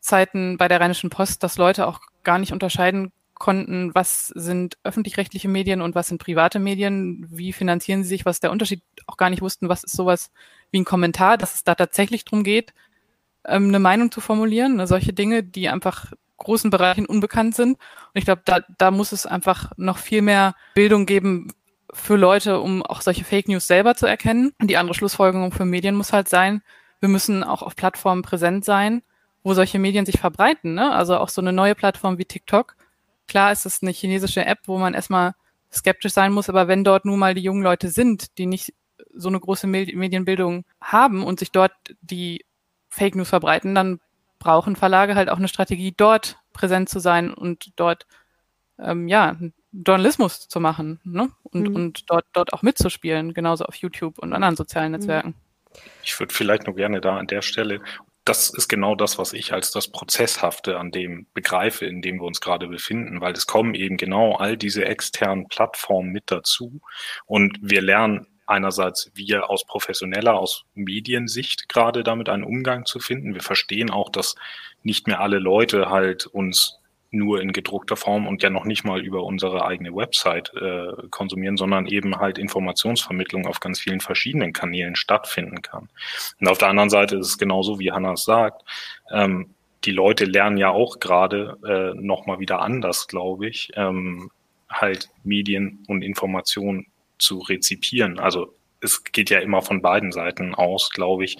[0.00, 5.48] Zeiten bei der Rheinischen Post, dass Leute auch gar nicht unterscheiden konnten, was sind öffentlich-rechtliche
[5.48, 9.30] Medien und was sind private Medien, wie finanzieren sie sich, was der Unterschied auch gar
[9.30, 10.30] nicht wussten, was ist sowas
[10.70, 12.74] wie ein Kommentar, dass es da tatsächlich drum geht,
[13.46, 17.72] ähm, eine Meinung zu formulieren, ne, solche Dinge, die einfach großen Bereichen unbekannt sind.
[17.72, 21.52] Und ich glaube, da, da muss es einfach noch viel mehr Bildung geben
[21.92, 24.52] für Leute, um auch solche Fake News selber zu erkennen.
[24.60, 26.62] Und die andere Schlussfolgerung für Medien muss halt sein,
[27.00, 29.02] wir müssen auch auf Plattformen präsent sein,
[29.42, 30.74] wo solche Medien sich verbreiten.
[30.74, 30.92] Ne?
[30.92, 32.76] Also auch so eine neue Plattform wie TikTok.
[33.26, 35.34] Klar ist es eine chinesische App, wo man erstmal
[35.72, 38.74] skeptisch sein muss, aber wenn dort nun mal die jungen Leute sind, die nicht
[39.14, 42.44] so eine große Medienbildung haben und sich dort die
[42.90, 44.00] Fake News verbreiten, dann
[44.38, 48.06] brauchen Verlage halt auch eine Strategie, dort präsent zu sein und dort
[48.78, 49.36] ähm, ja
[49.72, 51.30] Journalismus zu machen ne?
[51.44, 51.76] und, mhm.
[51.76, 54.98] und dort, dort auch mitzuspielen, genauso auf YouTube und anderen sozialen mhm.
[54.98, 55.34] Netzwerken.
[56.02, 57.80] Ich würde vielleicht nur gerne da an der Stelle,
[58.24, 62.26] das ist genau das, was ich als das Prozesshafte an dem begreife, in dem wir
[62.26, 66.80] uns gerade befinden, weil es kommen eben genau all diese externen Plattformen mit dazu
[67.24, 73.34] und wir lernen einerseits wir aus professioneller, aus Mediensicht gerade damit einen Umgang zu finden.
[73.34, 74.34] Wir verstehen auch, dass
[74.82, 76.80] nicht mehr alle Leute halt uns
[77.12, 81.56] nur in gedruckter Form und ja noch nicht mal über unsere eigene Website äh, konsumieren,
[81.56, 85.88] sondern eben halt Informationsvermittlung auf ganz vielen verschiedenen Kanälen stattfinden kann.
[86.40, 88.62] Und auf der anderen Seite ist es genauso, wie Hannah sagt,
[89.10, 94.30] ähm, die Leute lernen ja auch gerade äh, nochmal wieder anders, glaube ich, ähm,
[94.68, 96.86] halt Medien und Informationen
[97.20, 98.18] zu rezipieren.
[98.18, 101.38] Also es geht ja immer von beiden Seiten aus, glaube ich.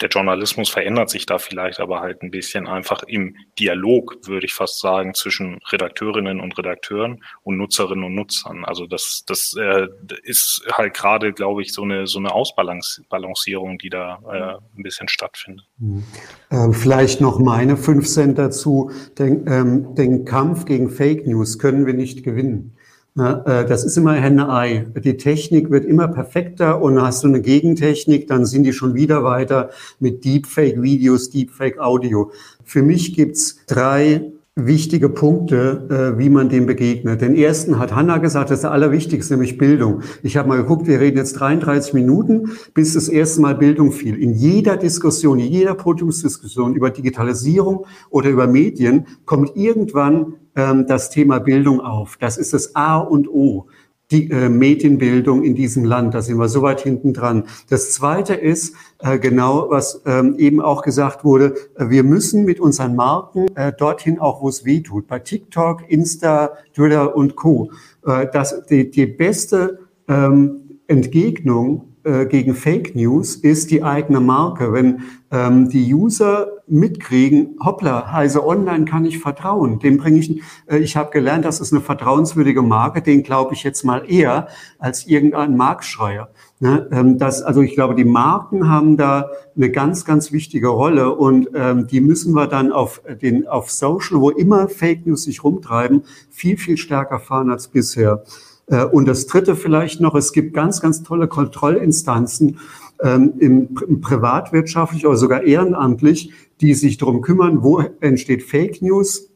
[0.00, 4.54] Der Journalismus verändert sich da vielleicht aber halt ein bisschen einfach im Dialog, würde ich
[4.54, 8.64] fast sagen, zwischen Redakteurinnen und Redakteuren und Nutzerinnen und Nutzern.
[8.64, 9.88] Also das, das äh,
[10.22, 15.08] ist halt gerade, glaube ich, so eine, so eine Ausbalancierung, die da äh, ein bisschen
[15.08, 15.66] stattfindet.
[15.78, 16.04] Mhm.
[16.50, 18.90] Ähm, vielleicht noch meine fünf Cent dazu.
[19.18, 22.77] Den, ähm, den Kampf gegen Fake News können wir nicht gewinnen.
[23.18, 24.86] Äh, das ist immer Henne-Ei.
[25.02, 29.24] Die Technik wird immer perfekter und hast du eine Gegentechnik, dann sind die schon wieder
[29.24, 32.30] weiter mit Deepfake-Videos, Deepfake-Audio.
[32.64, 37.20] Für mich gibt's drei wichtige Punkte, äh, wie man dem begegnet.
[37.20, 40.02] Den ersten hat Hanna gesagt, das ist der allerwichtigste, nämlich Bildung.
[40.24, 44.20] Ich habe mal geguckt, wir reden jetzt 33 Minuten, bis das erste Mal Bildung fiel.
[44.20, 51.08] In jeder Diskussion, in jeder Podiumsdiskussion über Digitalisierung oder über Medien kommt irgendwann ähm, das
[51.08, 52.18] Thema Bildung auf.
[52.18, 53.66] Das ist das A und O.
[54.10, 56.14] die äh, Medienbildung in diesem Land.
[56.14, 57.44] Da sind wir so weit hinten dran.
[57.68, 62.58] Das Zweite ist äh, genau, was ähm, eben auch gesagt wurde, äh, wir müssen mit
[62.58, 65.06] unseren Marken äh, dorthin auch, wo es weh tut.
[65.06, 67.70] Bei TikTok, Insta, Twitter und Co.
[68.06, 74.72] Äh, das, die, die beste ähm, Entgegnung äh, gegen Fake News ist die eigene Marke.
[74.72, 79.78] Wenn ähm, die User mitkriegen, hoppla, Heise Online kann ich vertrauen.
[79.78, 83.62] Dem bringe ich, äh, ich habe gelernt, das ist eine vertrauenswürdige Marke, den glaube ich
[83.62, 86.30] jetzt mal eher als irgendein Marktschreier.
[86.60, 86.88] Ne?
[86.92, 91.50] Ähm, das, also ich glaube, die Marken haben da eine ganz, ganz wichtige Rolle und
[91.54, 96.04] ähm, die müssen wir dann auf den auf Social, wo immer Fake News sich rumtreiben,
[96.30, 98.24] viel, viel stärker fahren als bisher.
[98.66, 102.58] Äh, und das Dritte vielleicht noch, es gibt ganz, ganz tolle Kontrollinstanzen
[103.02, 109.30] ähm, im, im privatwirtschaftlich oder sogar ehrenamtlich, die sich darum kümmern, wo entsteht Fake News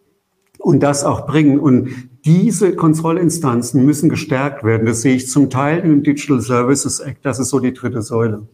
[0.59, 1.59] und das auch bringen.
[1.59, 1.91] Und
[2.25, 4.87] diese Kontrollinstanzen müssen gestärkt werden.
[4.87, 7.25] Das sehe ich zum Teil im Digital Services Act.
[7.25, 8.47] Das ist so die dritte Säule.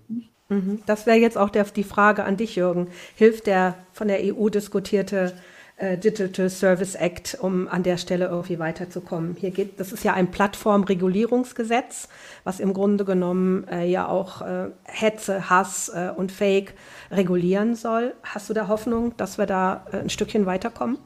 [0.48, 0.80] Mhm.
[0.86, 2.88] Das wäre jetzt auch der, die Frage an dich, Jürgen.
[3.14, 5.34] Hilft der von der EU diskutierte
[5.80, 9.36] Digital Service Act, um an der Stelle irgendwie weiterzukommen.
[9.38, 12.08] Hier geht, das ist ja ein Plattformregulierungsgesetz,
[12.42, 16.74] was im Grunde genommen äh, ja auch äh, Hetze, Hass äh, und Fake
[17.12, 18.14] regulieren soll.
[18.24, 20.98] Hast du da Hoffnung, dass wir da äh, ein Stückchen weiterkommen?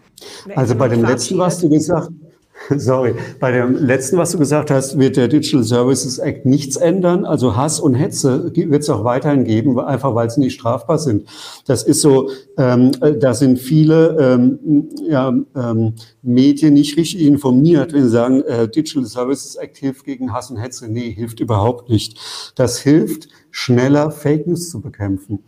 [0.56, 2.32] Also bei dem letzten, was du gesagt hast,
[2.77, 7.25] Sorry, bei dem letzten, was du gesagt hast, wird der Digital Services Act nichts ändern.
[7.25, 11.29] Also Hass und Hetze wird es auch weiterhin geben, einfach weil sie nicht strafbar sind.
[11.67, 18.05] Das ist so, ähm, da sind viele ähm, ja, ähm, Medien nicht richtig informiert, wenn
[18.05, 20.88] sie sagen, äh, Digital Services Act hilft gegen Hass und Hetze.
[20.88, 22.53] Nee, hilft überhaupt nicht.
[22.55, 25.41] Das hilft, schneller Fake News zu bekämpfen,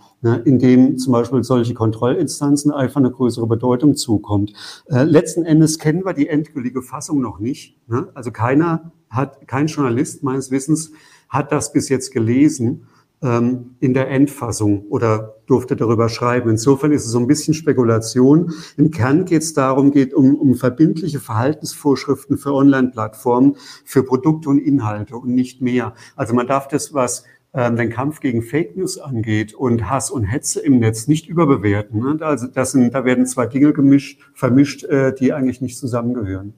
[0.45, 4.53] indem zum Beispiel solche Kontrollinstanzen einfach eine größere Bedeutung zukommt.
[4.87, 7.77] Äh, letzten Endes kennen wir die endgültige Fassung noch nicht.
[7.89, 8.09] Ne?
[8.15, 10.93] Also keiner hat, kein Journalist meines Wissens
[11.29, 12.87] hat das bis jetzt gelesen
[13.23, 16.51] ähm, in der Endfassung oder durfte darüber schreiben.
[16.51, 18.53] Insofern ist es so ein bisschen Spekulation.
[18.77, 24.59] Im Kern geht es darum, geht um, um verbindliche Verhaltensvorschriften für Online-Plattformen, für Produkte und
[24.59, 25.95] Inhalte und nicht mehr.
[26.17, 27.25] Also man darf das, was
[27.55, 32.01] den Kampf gegen Fake News angeht und Hass und Hetze im Netz nicht überbewerten.
[32.01, 32.27] Ne?
[32.27, 36.55] Also das sind, da werden zwei Dinge gemischt, vermischt, äh, die eigentlich nicht zusammengehören.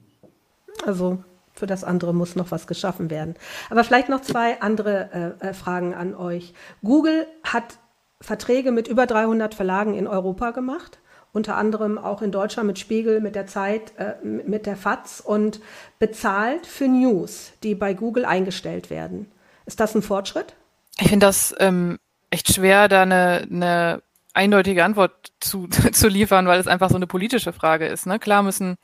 [0.85, 1.19] Also
[1.53, 3.35] für das andere muss noch was geschaffen werden.
[3.69, 6.53] Aber vielleicht noch zwei andere äh, äh Fragen an euch.
[6.83, 7.79] Google hat
[8.21, 10.99] Verträge mit über 300 Verlagen in Europa gemacht,
[11.33, 15.59] unter anderem auch in Deutschland mit Spiegel, mit der Zeit, äh, mit der FAZ und
[15.99, 19.31] bezahlt für News, die bei Google eingestellt werden.
[19.65, 20.55] Ist das ein Fortschritt?
[20.99, 26.59] Ich finde das ähm, echt schwer, da eine, eine eindeutige Antwort zu, zu liefern, weil
[26.59, 28.05] es einfach so eine politische Frage ist.
[28.05, 28.19] Ne?
[28.19, 28.77] Klar müssen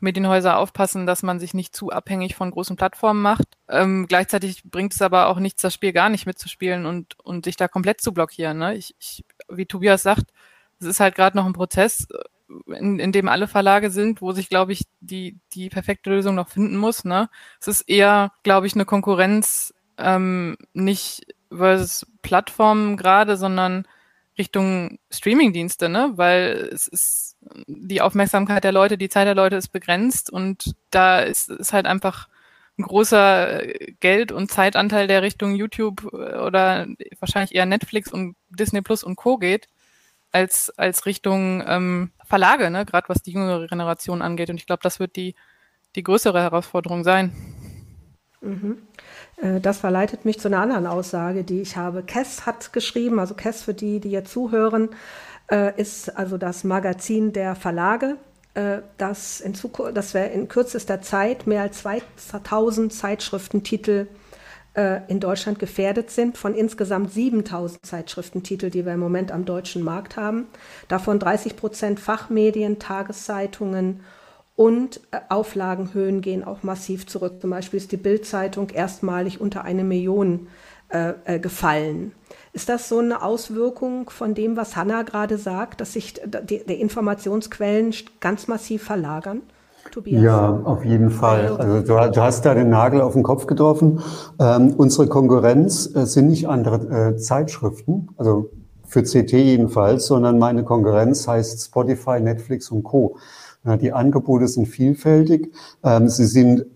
[0.00, 3.46] Medienhäuser aufpassen, dass man sich nicht zu abhängig von großen Plattformen macht.
[3.68, 7.56] Ähm, gleichzeitig bringt es aber auch nichts, das Spiel gar nicht mitzuspielen und, und sich
[7.56, 8.58] da komplett zu blockieren.
[8.58, 8.74] Ne?
[8.74, 10.24] Ich, ich, wie Tobias sagt,
[10.80, 12.08] es ist halt gerade noch ein Prozess,
[12.66, 16.48] in, in dem alle Verlage sind, wo sich, glaube ich, die, die perfekte Lösung noch
[16.48, 17.04] finden muss.
[17.04, 17.28] Ne?
[17.60, 23.86] Es ist eher, glaube ich, eine Konkurrenz ähm, nicht versus Plattformen gerade, sondern
[24.38, 26.12] Richtung Streamingdienste, ne?
[26.14, 27.36] Weil es ist
[27.66, 31.86] die Aufmerksamkeit der Leute, die Zeit der Leute ist begrenzt und da ist, ist halt
[31.86, 32.28] einfach
[32.78, 33.62] ein großer
[34.00, 36.86] Geld- und Zeitanteil, der Richtung YouTube oder
[37.20, 39.36] wahrscheinlich eher Netflix und Disney Plus und Co.
[39.36, 39.68] geht,
[40.30, 42.86] als, als Richtung ähm, Verlage, ne?
[42.86, 44.48] gerade was die jüngere Generation angeht.
[44.48, 45.34] Und ich glaube, das wird die,
[45.94, 47.32] die größere Herausforderung sein.
[48.42, 52.02] Äh, das verleitet mich zu einer anderen Aussage, die ich habe.
[52.02, 54.90] Kess hat geschrieben, also Kess für die, die jetzt zuhören,
[55.50, 58.16] äh, ist also das Magazin der Verlage,
[58.54, 61.84] äh, dass, in Zukunft, dass wir in kürzester Zeit mehr als
[62.16, 64.06] 2000 Zeitschriftentitel
[65.06, 70.16] in Deutschland gefährdet sind, von insgesamt 7000 Zeitschriftentitel, die wir im Moment am deutschen Markt
[70.16, 70.46] haben.
[70.88, 74.00] Davon 30 Prozent Fachmedien, Tageszeitungen
[74.54, 77.40] und äh, Auflagenhöhen gehen auch massiv zurück.
[77.40, 80.48] Zum Beispiel ist die Bildzeitung erstmalig unter eine Million
[80.90, 82.12] äh, äh, gefallen.
[82.52, 86.80] Ist das so eine Auswirkung von dem, was Hanna gerade sagt, dass sich die, die
[86.80, 89.42] Informationsquellen ganz massiv verlagern?
[89.90, 90.22] Tobias?
[90.22, 91.56] Ja, auf jeden Fall.
[91.56, 94.00] Also du, du, hast da den Nagel auf den Kopf getroffen.
[94.38, 98.50] Ähm, unsere Konkurrenz äh, sind nicht andere äh, Zeitschriften, also
[98.84, 103.16] für CT jedenfalls, sondern meine Konkurrenz heißt Spotify, Netflix und Co.
[103.64, 105.52] Die Angebote sind vielfältig.
[105.84, 106.66] Ähm, sie sind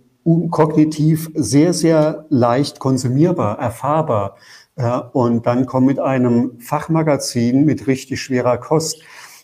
[0.50, 4.36] kognitiv sehr, sehr leicht konsumierbar, erfahrbar.
[5.12, 9.02] Und dann kommt mit einem Fachmagazin mit richtig schwerer Kost.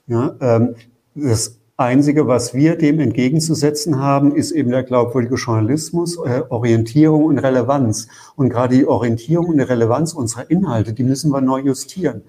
[0.08, 0.74] Ähm,
[1.14, 7.38] das Einzige, was wir dem entgegenzusetzen haben, ist eben der glaubwürdige Journalismus, äh, Orientierung und
[7.38, 8.08] Relevanz.
[8.36, 12.22] Und gerade die Orientierung und die Relevanz unserer Inhalte, die müssen wir neu justieren.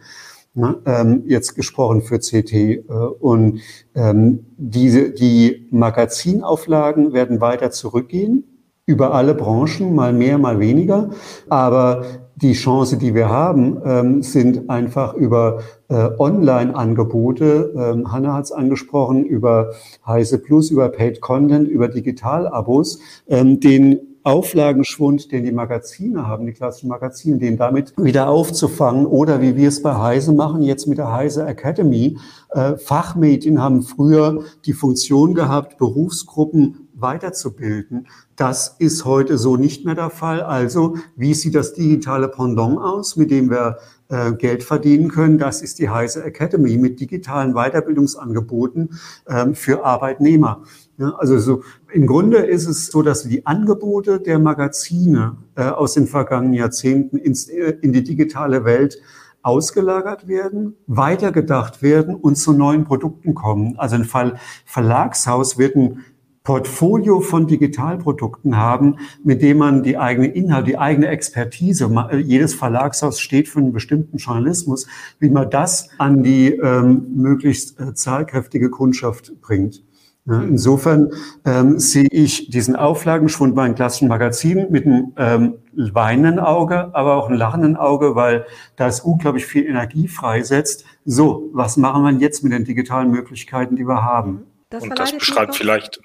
[0.56, 2.54] Na, ähm, jetzt gesprochen für CT.
[2.54, 2.82] Äh,
[3.20, 3.62] und
[3.95, 8.43] ähm, diese, die Magazinauflagen werden weiter zurückgehen
[8.86, 11.10] über alle Branchen, mal mehr, mal weniger.
[11.49, 12.04] Aber
[12.36, 17.74] die Chance, die wir haben, ähm, sind einfach über äh, Online-Angebote.
[17.76, 19.72] Ähm, Hanna hat es angesprochen, über
[20.06, 26.53] Heise Plus, über Paid Content, über Digital-Abos, ähm, den Auflagenschwund, den die Magazine haben, die
[26.53, 30.97] klassischen Magazine, den damit wieder aufzufangen oder wie wir es bei Heise machen, jetzt mit
[30.97, 32.17] der Heise Academy.
[32.49, 38.07] Äh, Fachmedien haben früher die Funktion gehabt, Berufsgruppen weiterzubilden.
[38.36, 40.41] Das ist heute so nicht mehr der Fall.
[40.41, 43.78] Also, wie sieht das digitale Pendant aus, mit dem wir
[44.09, 45.38] äh, Geld verdienen können?
[45.38, 48.97] Das ist die Heise Academy mit digitalen Weiterbildungsangeboten
[49.28, 50.63] ähm, für Arbeitnehmer.
[50.97, 55.95] Ja, also so, im Grunde ist es so, dass die Angebote der Magazine äh, aus
[55.95, 59.01] den vergangenen Jahrzehnten ins, äh, in die digitale Welt
[59.41, 63.77] ausgelagert werden, weitergedacht werden und zu neuen Produkten kommen.
[63.77, 66.03] Also ein Fall Verlagshaus wird ein
[66.43, 72.53] Portfolio von Digitalprodukten haben, mit dem man die eigene Inhalt, die eigene Expertise, äh, jedes
[72.53, 74.87] Verlagshaus steht für einen bestimmten Journalismus,
[75.19, 79.83] wie man das an die ähm, möglichst äh, zahlkräftige Kundschaft bringt.
[80.26, 81.11] Ja, insofern
[81.43, 87.15] ähm, sehe ich diesen Auflagenschwund bei den klassischen Magazinen mit einem ähm, weinenden Auge, aber
[87.15, 88.45] auch einem lachenden Auge, weil
[88.78, 90.86] da es unglaublich viel Energie freisetzt.
[91.03, 94.45] So, was machen wir jetzt mit den digitalen Möglichkeiten, die wir haben?
[94.69, 95.99] Das und das beschreibt vielleicht,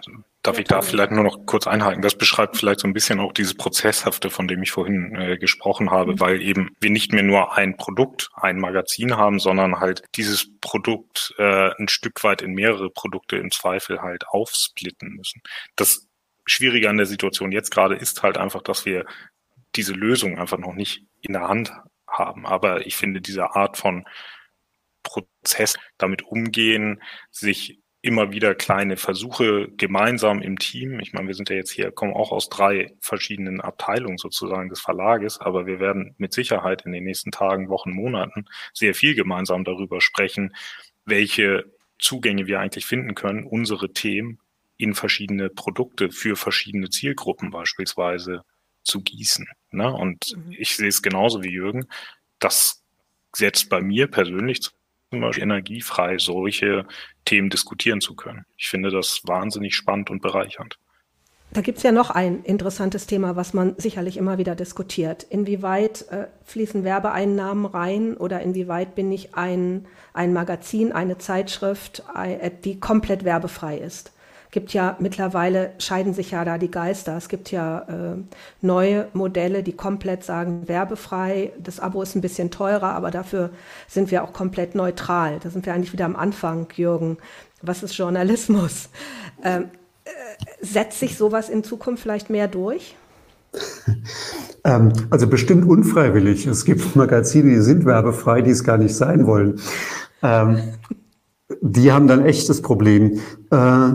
[0.48, 2.00] Darf ich da vielleicht nur noch kurz einhaken?
[2.00, 5.90] Das beschreibt vielleicht so ein bisschen auch dieses Prozesshafte, von dem ich vorhin äh, gesprochen
[5.90, 6.20] habe, mhm.
[6.20, 11.34] weil eben wir nicht mehr nur ein Produkt, ein Magazin haben, sondern halt dieses Produkt
[11.36, 15.42] äh, ein Stück weit in mehrere Produkte im Zweifel halt aufsplitten müssen.
[15.76, 16.08] Das
[16.46, 19.04] Schwierige an der Situation jetzt gerade ist halt einfach, dass wir
[19.76, 21.74] diese Lösung einfach noch nicht in der Hand
[22.06, 22.46] haben.
[22.46, 24.06] Aber ich finde diese Art von
[25.02, 31.00] Prozess damit umgehen, sich immer wieder kleine Versuche gemeinsam im Team.
[31.00, 34.80] Ich meine, wir sind ja jetzt hier, kommen auch aus drei verschiedenen Abteilungen sozusagen des
[34.80, 39.64] Verlages, aber wir werden mit Sicherheit in den nächsten Tagen, Wochen, Monaten sehr viel gemeinsam
[39.64, 40.54] darüber sprechen,
[41.04, 41.64] welche
[41.98, 44.38] Zugänge wir eigentlich finden können, unsere Themen
[44.76, 48.44] in verschiedene Produkte für verschiedene Zielgruppen beispielsweise
[48.84, 49.48] zu gießen.
[49.72, 49.92] Ne?
[49.92, 50.52] Und mhm.
[50.56, 51.88] ich sehe es genauso wie Jürgen.
[52.38, 52.84] Das
[53.34, 54.70] setzt bei mir persönlich
[55.10, 56.86] zum Beispiel energiefrei solche
[57.24, 58.44] Themen diskutieren zu können.
[58.56, 60.78] Ich finde das wahnsinnig spannend und bereichernd.
[61.50, 65.22] Da gibt es ja noch ein interessantes Thema, was man sicherlich immer wieder diskutiert.
[65.22, 72.50] Inwieweit äh, fließen Werbeeinnahmen rein oder inwieweit bin ich ein, ein Magazin, eine Zeitschrift, äh,
[72.64, 74.12] die komplett werbefrei ist?
[74.50, 77.16] Gibt ja mittlerweile, scheiden sich ja da die Geister.
[77.16, 78.16] Es gibt ja äh,
[78.60, 83.50] neue Modelle, die komplett sagen, werbefrei, das Abo ist ein bisschen teurer, aber dafür
[83.88, 85.38] sind wir auch komplett neutral.
[85.42, 87.18] Da sind wir eigentlich wieder am Anfang, Jürgen.
[87.62, 88.88] Was ist Journalismus?
[89.44, 89.66] Ähm,
[90.04, 90.10] äh,
[90.60, 92.96] setzt sich sowas in Zukunft vielleicht mehr durch?
[94.64, 96.46] Ähm, also bestimmt unfreiwillig.
[96.46, 99.60] Es gibt Magazine, die sind werbefrei, die es gar nicht sein wollen.
[100.20, 100.58] Ähm,
[101.60, 103.20] die haben dann echtes Problem.
[103.52, 103.90] Äh,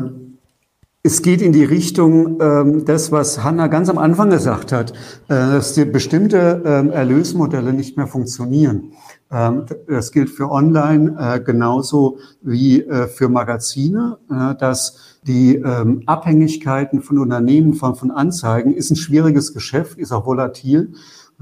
[1.06, 4.92] es geht in die Richtung, ähm, das, was Hanna ganz am Anfang gesagt hat,
[5.28, 8.94] äh, dass bestimmte ähm, Erlösmodelle nicht mehr funktionieren.
[9.30, 16.04] Ähm, das gilt für Online äh, genauso wie äh, für Magazine, äh, dass die ähm,
[16.06, 20.94] Abhängigkeiten von Unternehmen, von, von Anzeigen, ist ein schwieriges Geschäft, ist auch volatil.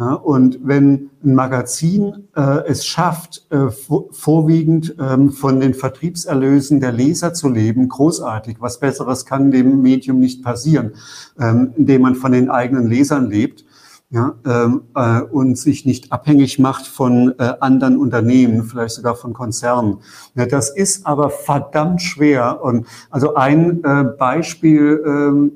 [0.05, 7.33] Und wenn ein Magazin äh, es schafft, äh, vorwiegend ähm, von den Vertriebserlösen der Leser
[7.33, 8.57] zu leben, großartig.
[8.59, 10.93] Was Besseres kann dem Medium nicht passieren,
[11.39, 13.65] ähm, indem man von den eigenen Lesern lebt
[14.11, 19.31] ja, ähm, äh, und sich nicht abhängig macht von äh, anderen Unternehmen, vielleicht sogar von
[19.33, 19.99] Konzernen.
[20.35, 22.61] Ja, das ist aber verdammt schwer.
[22.61, 25.51] Und also ein äh, Beispiel, ähm,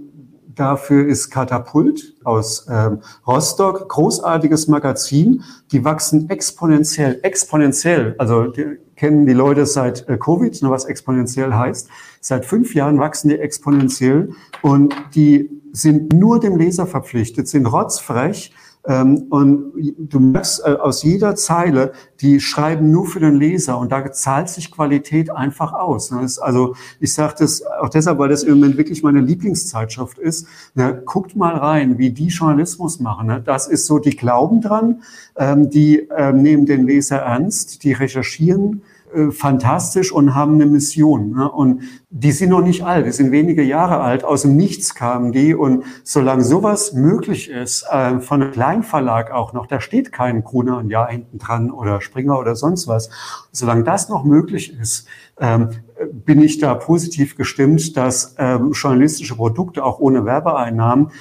[0.56, 5.44] dafür ist Katapult aus ähm, Rostock, großartiges Magazin.
[5.72, 8.16] Die wachsen exponentiell, exponentiell.
[8.18, 11.90] Also die, kennen die Leute seit äh, Covid, was exponentiell heißt.
[12.22, 14.30] Seit fünf Jahren wachsen die exponentiell
[14.62, 18.52] und die sind nur dem Leser verpflichtet, sind rotzfrech
[18.88, 23.92] ähm, und du merkst äh, aus jeder Zeile, die schreiben nur für den Leser und
[23.92, 26.12] da zahlt sich Qualität einfach aus.
[26.12, 26.28] Ne?
[26.42, 30.48] also ich sage das auch deshalb, weil das im Moment wirklich meine Lieblingszeitschrift ist.
[30.76, 31.02] Ne?
[31.06, 33.28] Guckt mal rein, wie die Journalismus machen.
[33.28, 33.42] Ne?
[33.44, 35.02] Das ist so, die glauben dran,
[35.36, 38.84] ähm, die ähm, nehmen den Leser ernst, die recherchieren
[39.16, 41.32] äh, fantastisch und haben eine Mission.
[41.32, 41.50] Ne?
[41.50, 45.32] Und die sind noch nicht alt, die sind wenige Jahre alt, aus dem Nichts kamen
[45.32, 45.56] die.
[45.56, 50.78] Und solange sowas möglich ist, äh, von einem Kleinverlag auch noch, da steht kein Gruner
[50.78, 53.10] und Ja hinten dran oder Springer oder sonst was.
[53.52, 55.08] Solange das noch möglich ist,
[55.40, 55.70] ähm,
[56.12, 61.12] bin ich da positiv gestimmt, dass ähm, journalistische Produkte auch ohne Werbeeinnahmen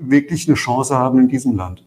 [0.00, 1.84] wirklich eine Chance haben in diesem Land.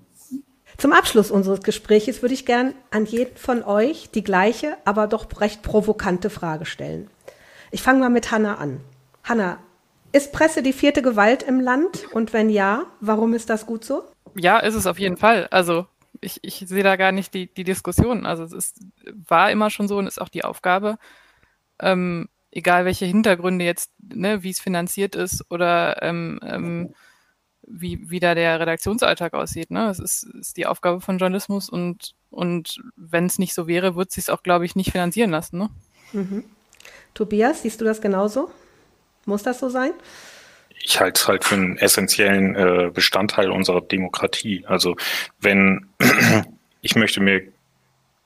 [0.78, 5.28] Zum Abschluss unseres Gesprächs würde ich gern an jeden von euch die gleiche, aber doch
[5.40, 7.10] recht provokante Frage stellen.
[7.72, 8.82] Ich fange mal mit Hanna an.
[9.24, 9.60] Hanna,
[10.12, 12.06] ist Presse die vierte Gewalt im Land?
[12.14, 14.04] Und wenn ja, warum ist das gut so?
[14.36, 15.48] Ja, ist es auf jeden Fall.
[15.50, 15.88] Also
[16.22, 18.26] ich, ich sehe da gar nicht die, die Diskussion.
[18.26, 18.80] Also es ist,
[19.28, 20.98] war immer schon so und ist auch die Aufgabe,
[21.80, 26.94] ähm, egal welche Hintergründe jetzt, ne, wie es finanziert ist oder ähm, ähm,
[27.76, 29.72] wie, wie da der Redaktionsalltag aussieht.
[29.72, 29.90] Ne?
[29.90, 34.10] Es ist, ist die Aufgabe von Journalismus und, und wenn es nicht so wäre, wird
[34.10, 35.58] es sich auch, glaube ich, nicht finanzieren lassen.
[35.58, 35.70] Ne?
[36.14, 36.44] Mhm.
[37.14, 38.52] Tobias, siehst du das genauso?
[39.26, 39.92] Muss das so sein?
[40.84, 44.66] Ich halte es halt für einen essentiellen äh, Bestandteil unserer Demokratie.
[44.68, 44.96] Also
[45.40, 45.88] wenn
[46.82, 47.42] ich möchte mir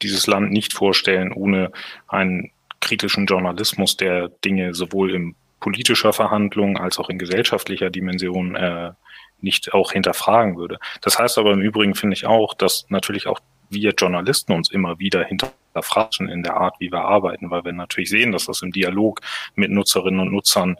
[0.02, 1.72] dieses Land nicht vorstellen ohne
[2.08, 8.92] einen kritischen Journalismus, der Dinge sowohl in politischer Verhandlung als auch in gesellschaftlicher Dimension äh,
[9.40, 10.80] nicht auch hinterfragen würde.
[11.02, 15.00] Das heißt aber im Übrigen finde ich auch, dass natürlich auch wir Journalisten uns immer
[15.00, 18.72] wieder hinterfragen in der Art, wie wir arbeiten, weil wir natürlich sehen, dass das im
[18.72, 19.22] Dialog
[19.56, 20.78] mit Nutzerinnen und Nutzern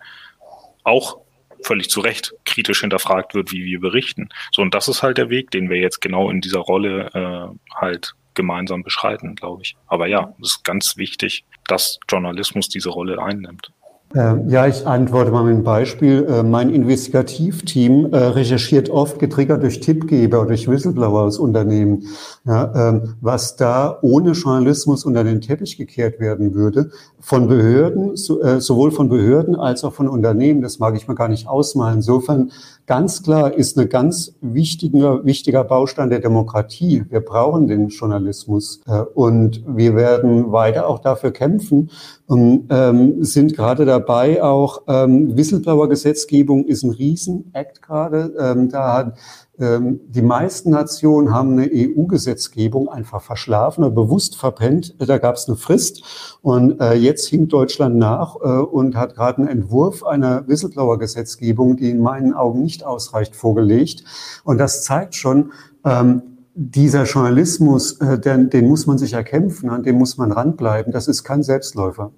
[0.84, 1.20] auch
[1.64, 4.30] völlig zu Recht kritisch hinterfragt wird, wie wir berichten.
[4.52, 7.76] So, und das ist halt der Weg, den wir jetzt genau in dieser Rolle äh,
[7.76, 9.76] halt gemeinsam beschreiten, glaube ich.
[9.88, 13.72] Aber ja, es ist ganz wichtig, dass Journalismus diese Rolle einnimmt.
[14.16, 16.26] Ähm, ja, ich antworte mal mit einem Beispiel.
[16.30, 22.04] Äh, mein Investigativteam äh, recherchiert oft getriggert durch Tippgeber oder durch Whistleblower aus Unternehmen.
[22.48, 26.92] Ähm, was da ohne Journalismus unter den Teppich gekehrt werden würde,
[27.28, 31.28] von Behörden, äh, sowohl von Behörden als auch von Unternehmen, das mag ich mir gar
[31.28, 31.98] nicht ausmalen.
[31.98, 32.54] Insofern
[32.86, 37.04] ganz klar ist ein ganz wichtiger, wichtiger Baustein der Demokratie.
[37.10, 38.80] Wir brauchen den Journalismus
[39.14, 41.90] und wir werden weiter auch dafür kämpfen
[42.28, 48.34] und ähm, sind gerade dabei, auch ähm, Whistleblower-Gesetzgebung ist ein Riesen-Act gerade.
[48.40, 49.18] Ähm, da hat
[49.60, 54.96] die meisten Nationen haben eine EU-Gesetzgebung einfach verschlafen oder bewusst verpennt.
[55.00, 59.40] Da gab es eine Frist und äh, jetzt hinkt Deutschland nach äh, und hat gerade
[59.40, 64.04] einen Entwurf einer Whistleblower-Gesetzgebung, die in meinen Augen nicht ausreicht, vorgelegt.
[64.44, 65.52] Und das zeigt schon,
[65.84, 66.22] ähm,
[66.54, 70.92] dieser Journalismus, äh, den, den muss man sich erkämpfen, an dem muss man ranbleiben.
[70.92, 72.12] Das ist kein Selbstläufer.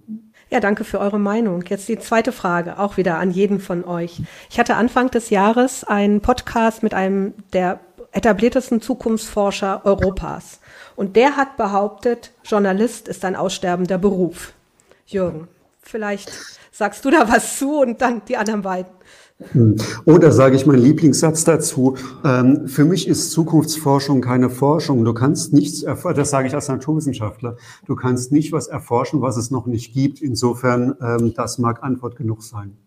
[0.52, 1.64] Ja, danke für eure Meinung.
[1.68, 4.22] Jetzt die zweite Frage, auch wieder an jeden von euch.
[4.50, 7.80] Ich hatte Anfang des Jahres einen Podcast mit einem der
[8.14, 10.60] etabliertesten Zukunftsforscher Europas.
[10.96, 14.54] Und der hat behauptet, Journalist ist ein aussterbender Beruf.
[15.06, 15.48] Jürgen,
[15.84, 16.32] vielleicht
[16.72, 18.92] sagst du da was zu und dann die anderen beiden.
[19.52, 19.78] Hm.
[20.06, 25.06] Oder sage ich meinen Lieblingssatz dazu, ähm, für mich ist Zukunftsforschung keine Forschung.
[25.06, 29.50] Du kannst nichts, das sage ich als Naturwissenschaftler, du kannst nicht was erforschen, was es
[29.50, 30.22] noch nicht gibt.
[30.22, 32.78] Insofern, ähm, das mag Antwort genug sein.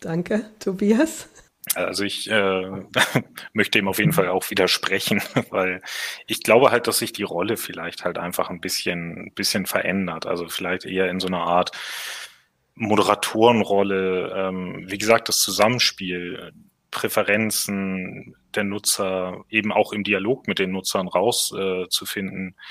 [0.00, 1.28] Danke, Tobias.
[1.74, 2.84] Also ich äh,
[3.52, 5.20] möchte ihm auf jeden Fall auch widersprechen,
[5.50, 5.82] weil
[6.26, 10.26] ich glaube halt, dass sich die Rolle vielleicht halt einfach ein bisschen, bisschen verändert.
[10.26, 11.72] Also vielleicht eher in so einer Art
[12.78, 16.52] Moderatorenrolle, ähm, wie gesagt, das Zusammenspiel,
[16.90, 22.62] Präferenzen der Nutzer, eben auch im Dialog mit den Nutzern rauszufinden, äh,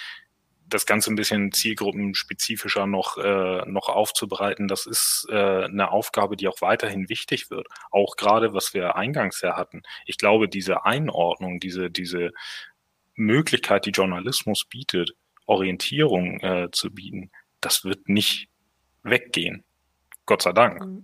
[0.70, 6.48] das Ganze ein bisschen zielgruppenspezifischer noch, äh, noch aufzubereiten, das ist äh, eine Aufgabe, die
[6.48, 7.68] auch weiterhin wichtig wird.
[7.92, 9.84] Auch gerade, was wir eingangs ja hatten.
[10.06, 12.32] Ich glaube, diese Einordnung, diese, diese
[13.16, 17.32] Möglichkeit, die Journalismus bietet, Orientierung äh, zu bieten,
[17.62, 18.50] das wird nicht
[19.04, 19.64] weggehen.
[20.28, 20.86] Gott sei Dank.
[20.86, 21.04] Mhm.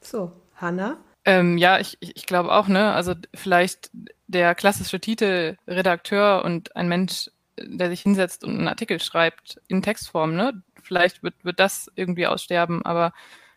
[0.00, 0.96] So, Hanna?
[1.24, 2.92] Ähm, ja, ich, ich glaube auch, ne?
[2.92, 3.90] Also vielleicht
[4.26, 9.82] der klassische Titel Redakteur und ein Mensch, der sich hinsetzt und einen Artikel schreibt in
[9.82, 10.62] Textform, ne?
[10.82, 13.12] Vielleicht wird, wird das irgendwie aussterben, aber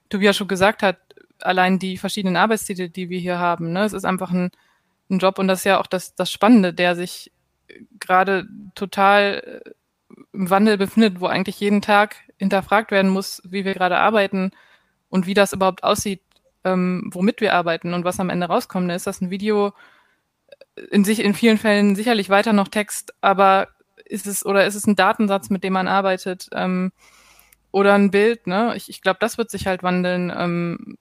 [0.10, 1.00] Tobias schon gesagt hat,
[1.42, 3.84] allein die verschiedenen Arbeitstitel, die wir hier haben, ne?
[3.84, 4.52] Es ist einfach ein,
[5.10, 7.32] ein Job und das ist ja auch das, das Spannende, der sich
[8.00, 9.72] gerade total äh,
[10.34, 14.52] im Wandel befindet, wo eigentlich jeden Tag hinterfragt werden muss, wie wir gerade arbeiten,
[15.16, 16.22] und wie das überhaupt aussieht,
[16.66, 18.92] ähm, womit wir arbeiten und was am Ende rauskommt.
[18.92, 19.74] Ist das ein Video
[20.92, 23.70] in sich in vielen Fällen sicherlich weiter noch Text, aber
[24.04, 26.92] ist es oder ist es ein Datensatz, mit dem man arbeitet ähm,
[27.72, 28.46] oder ein Bild?
[28.46, 28.74] Ne?
[28.76, 30.34] Ich, ich glaube, das wird sich halt wandeln.
[30.36, 30.98] Ähm,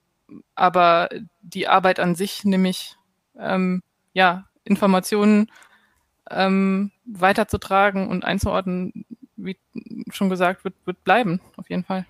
[0.55, 1.09] aber
[1.41, 2.95] die Arbeit an sich, nämlich
[3.37, 5.51] ähm, ja Informationen
[6.31, 9.05] ähm, weiterzutragen und einzuordnen,
[9.35, 9.57] wie
[10.09, 12.05] schon gesagt, wird, wird bleiben, auf jeden Fall.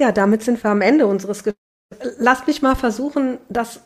[0.00, 2.16] Ja, damit sind wir am Ende unseres Gesprächs.
[2.18, 3.82] Lasst mich mal versuchen, das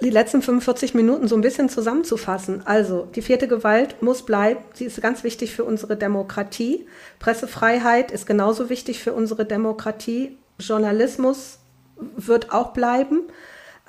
[0.00, 2.62] die letzten 45 Minuten so ein bisschen zusammenzufassen.
[2.66, 4.60] Also, die vierte Gewalt muss bleiben.
[4.74, 6.86] Sie ist ganz wichtig für unsere Demokratie.
[7.18, 10.38] Pressefreiheit ist genauso wichtig für unsere Demokratie.
[10.60, 11.58] Journalismus
[11.96, 13.22] wird auch bleiben,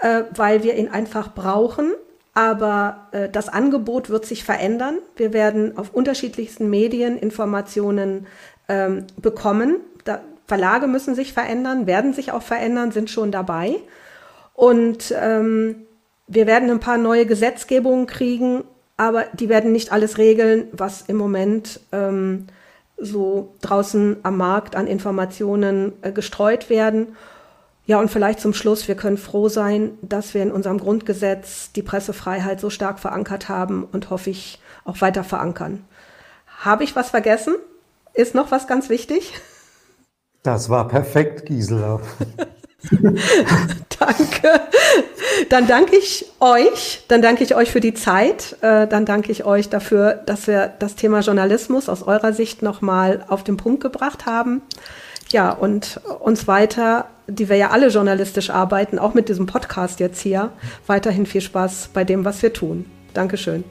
[0.01, 1.93] äh, weil wir ihn einfach brauchen.
[2.33, 4.97] Aber äh, das Angebot wird sich verändern.
[5.15, 8.25] Wir werden auf unterschiedlichsten Medien Informationen
[8.67, 9.77] ähm, bekommen.
[10.05, 10.21] Da,
[10.51, 13.77] Verlage müssen sich verändern, werden sich auch verändern, sind schon dabei.
[14.53, 15.87] Und ähm,
[16.27, 18.65] wir werden ein paar neue Gesetzgebungen kriegen,
[18.97, 22.47] aber die werden nicht alles regeln, was im Moment ähm,
[22.97, 27.15] so draußen am Markt an Informationen äh, gestreut werden.
[27.85, 31.81] Ja, und vielleicht zum Schluss, wir können froh sein, dass wir in unserem Grundgesetz die
[31.81, 35.85] Pressefreiheit so stark verankert haben und hoffe ich auch weiter verankern.
[36.59, 37.55] Habe ich was vergessen?
[38.13, 39.31] Ist noch was ganz wichtig?
[40.43, 41.99] Das war perfekt, Gisela.
[43.99, 44.61] danke.
[45.49, 49.45] Dann danke ich euch, dann danke ich euch für die Zeit, äh, dann danke ich
[49.45, 54.25] euch dafür, dass wir das Thema Journalismus aus eurer Sicht nochmal auf den Punkt gebracht
[54.25, 54.61] haben.
[55.29, 60.19] Ja, und uns weiter, die wir ja alle journalistisch arbeiten, auch mit diesem Podcast jetzt
[60.21, 60.51] hier,
[60.87, 62.85] weiterhin viel Spaß bei dem, was wir tun.
[63.13, 63.63] Dankeschön.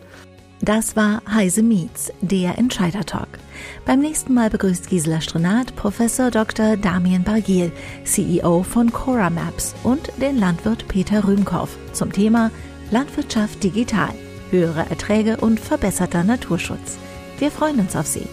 [0.63, 3.29] Das war Heise Meets, der Entscheider Talk.
[3.87, 6.77] Beim nächsten Mal begrüßt Gisela Strenat Professor Dr.
[6.77, 7.73] Damien Bargiel,
[8.05, 12.51] CEO von Cora Maps und den Landwirt Peter Rühmkoff zum Thema
[12.91, 14.13] Landwirtschaft digital,
[14.51, 16.99] höhere Erträge und verbesserter Naturschutz.
[17.39, 18.27] Wir freuen uns auf Sie.